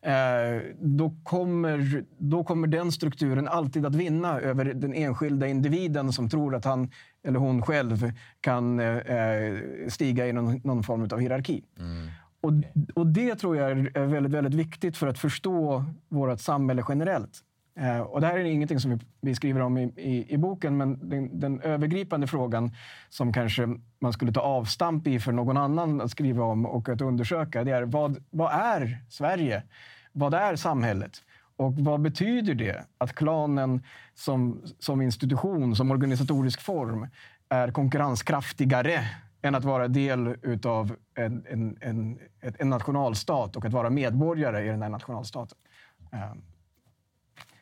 [0.02, 6.30] Eh, då, kommer, då kommer den strukturen alltid att vinna över den enskilda individen som
[6.30, 6.92] tror att han
[7.24, 8.12] eller hon själv
[8.42, 11.64] kan eh, stiga i någon, någon form av hierarki.
[11.80, 12.08] Mm.
[12.42, 12.52] Och,
[12.96, 17.40] och det tror jag är väldigt, väldigt viktigt för att förstå vårt samhälle generellt.
[17.82, 20.78] Eh, och det här är ingenting som vi, vi skriver om i, i, i boken,
[20.78, 22.76] men den, den, övergripande frågan
[23.10, 23.68] som kanske
[24.00, 27.72] man skulle ta avstamp i för någon annan att skriva om och att undersöka, det
[27.72, 29.64] är vad, vad är Sverige?
[30.12, 31.24] Vad är samhället?
[31.56, 37.08] Och vad betyder det att klanen som, som institution, som organisatorisk form,
[37.50, 39.00] är konkurrenskraftigare
[39.42, 44.68] än att vara del av en, en, en, en nationalstat och att vara medborgare i
[44.68, 45.58] den här nationalstaten?
[46.14, 46.32] Eh,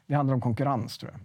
[0.09, 1.19] det handlar om konkurrens, tror jag.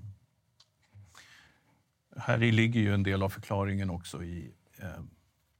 [2.20, 5.02] Här ligger ju en del av förklaringen också i, eh,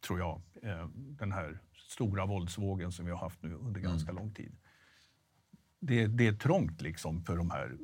[0.07, 4.22] tror jag, eh, den här stora våldsvågen som vi har haft nu under ganska mm.
[4.22, 4.57] lång tid
[5.87, 7.77] det, det är trångt liksom för de här.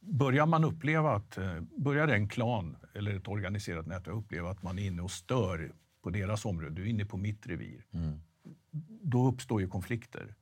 [0.00, 4.78] Börjar man uppleva att, eh, börjar en klan eller ett organiserat nätverk uppleva att man
[4.78, 8.20] är inne och stör på deras område, du är inne på mitt revir, mm.
[9.02, 10.34] då uppstår ju konflikter.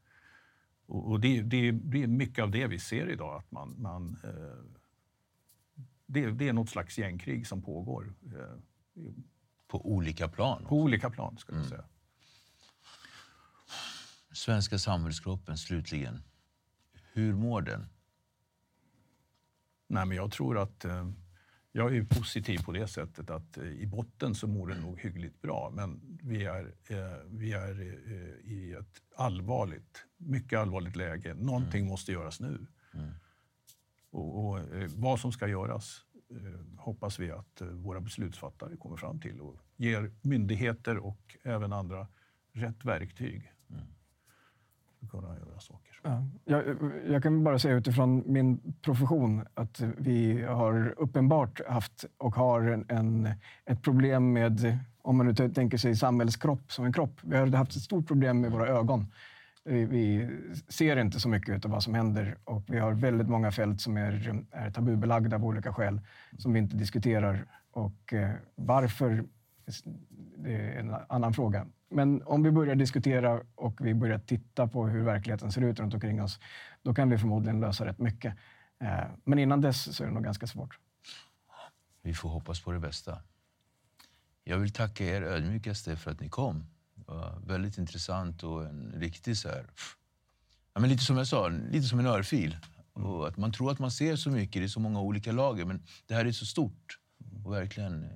[0.87, 4.16] Och, och det, det, det, är mycket av det vi ser idag, att man, man
[4.24, 4.80] eh,
[6.07, 8.14] det, det, är något slags gängkrig som pågår.
[8.24, 9.03] Eh,
[9.68, 10.64] på olika plan?
[10.68, 11.78] På olika plan, skulle jag mm.
[11.78, 11.89] säga.
[14.32, 16.22] Svenska samhällskroppen, slutligen.
[17.12, 17.87] Hur mår den?
[19.87, 21.11] Nej, men jag tror att eh,
[21.77, 25.43] jag är positiv på det sättet att eh, i botten så mår den nog hyggligt
[25.43, 25.72] bra.
[25.74, 26.97] Men vi är, eh,
[27.27, 31.35] vi är eh, i ett allvarligt, mycket allvarligt läge.
[31.35, 31.91] Någonting mm.
[31.91, 32.66] måste göras nu.
[32.95, 33.11] Mm.
[34.11, 36.03] Och, och vad som ska göras
[36.79, 42.09] hoppas vi att våra beslutsfattare kommer fram till och ger myndigheter och även andra
[42.53, 43.53] rätt verktyg
[45.11, 46.00] kunna göra saker.
[46.02, 46.64] Ja, jag,
[47.09, 52.84] jag, kan bara säga utifrån min profession att vi har uppenbart haft och har en,
[52.88, 53.28] en
[53.64, 57.20] ett problem med, om man nu tänker sig samhällskropp som en kropp.
[57.22, 59.07] Vi har haft ett stort problem med våra ögon.
[59.64, 60.30] Vi
[60.68, 63.96] ser inte så mycket av vad som händer och vi har väldigt många fält som
[63.96, 66.00] är, är tabubelagda av olika skäl
[66.38, 67.46] som vi inte diskuterar.
[67.70, 69.24] Och eh, varför,
[70.36, 71.66] det är en annan fråga.
[71.89, 75.95] Men om vi börjar diskutera och vi börjar titta på hur verkligheten ser ut runt
[75.95, 76.41] omkring oss,
[76.82, 78.37] då kan vi förmodligen lösa rätt mycket.
[78.80, 80.78] Eh, men innan dess så är det nog ganska svårt.
[82.03, 83.22] Vi får hoppas på det bästa.
[84.45, 86.64] Jag vill tacka er ödmjukaste för att ni kom
[87.07, 89.66] var väldigt intressant och en riktig så här,
[90.74, 92.57] ja, men lite som jag sa, lite som en örfil.
[92.93, 95.64] Och att man tror att man ser så mycket, det är så många olika lager,
[95.64, 96.99] men det här är så stort.
[97.45, 98.09] Och verkligen,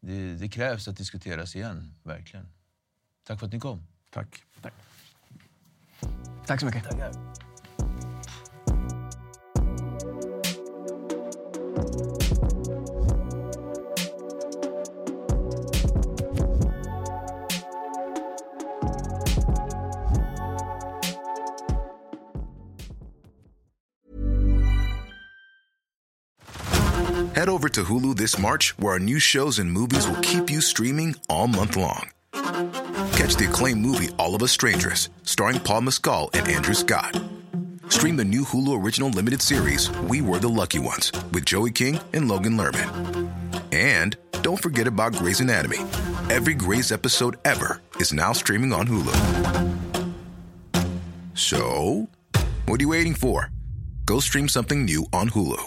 [0.00, 2.46] det, det krävs att diskuteras igen, verkligen.
[3.28, 3.82] Tack för att ni kom.
[4.10, 4.42] Tack.
[4.62, 4.72] Tack,
[6.46, 6.84] Tack så mycket.
[6.84, 7.12] Tackar.
[27.34, 30.60] Head over to Hulu this March, where our new shows and movies will keep you
[30.60, 32.17] streaming all month long.
[33.28, 37.20] Catch the acclaimed movie All of Us Strangers, starring Paul Mescal and Andrew Scott.
[37.90, 42.00] Stream the new Hulu original limited series We Were the Lucky Ones with Joey King
[42.14, 43.30] and Logan Lerman.
[43.70, 45.80] And don't forget about Grey's Anatomy.
[46.30, 49.12] Every Grey's episode ever is now streaming on Hulu.
[51.34, 52.08] So,
[52.64, 53.52] what are you waiting for?
[54.06, 55.64] Go stream something new on Hulu.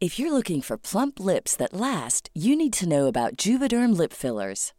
[0.00, 4.12] If you're looking for plump lips that last, you need to know about Juvederm lip
[4.12, 4.72] fillers.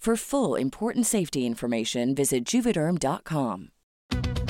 [0.00, 3.68] For full important safety information, visit juvederm.com.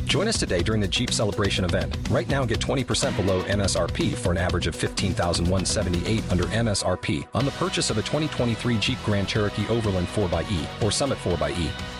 [0.05, 1.97] Join us today during the Jeep Celebration event.
[2.09, 7.51] Right now, get 20% below MSRP for an average of 15178 under MSRP on the
[7.53, 12.00] purchase of a 2023 Jeep Grand Cherokee Overland 4xE or Summit 4xE.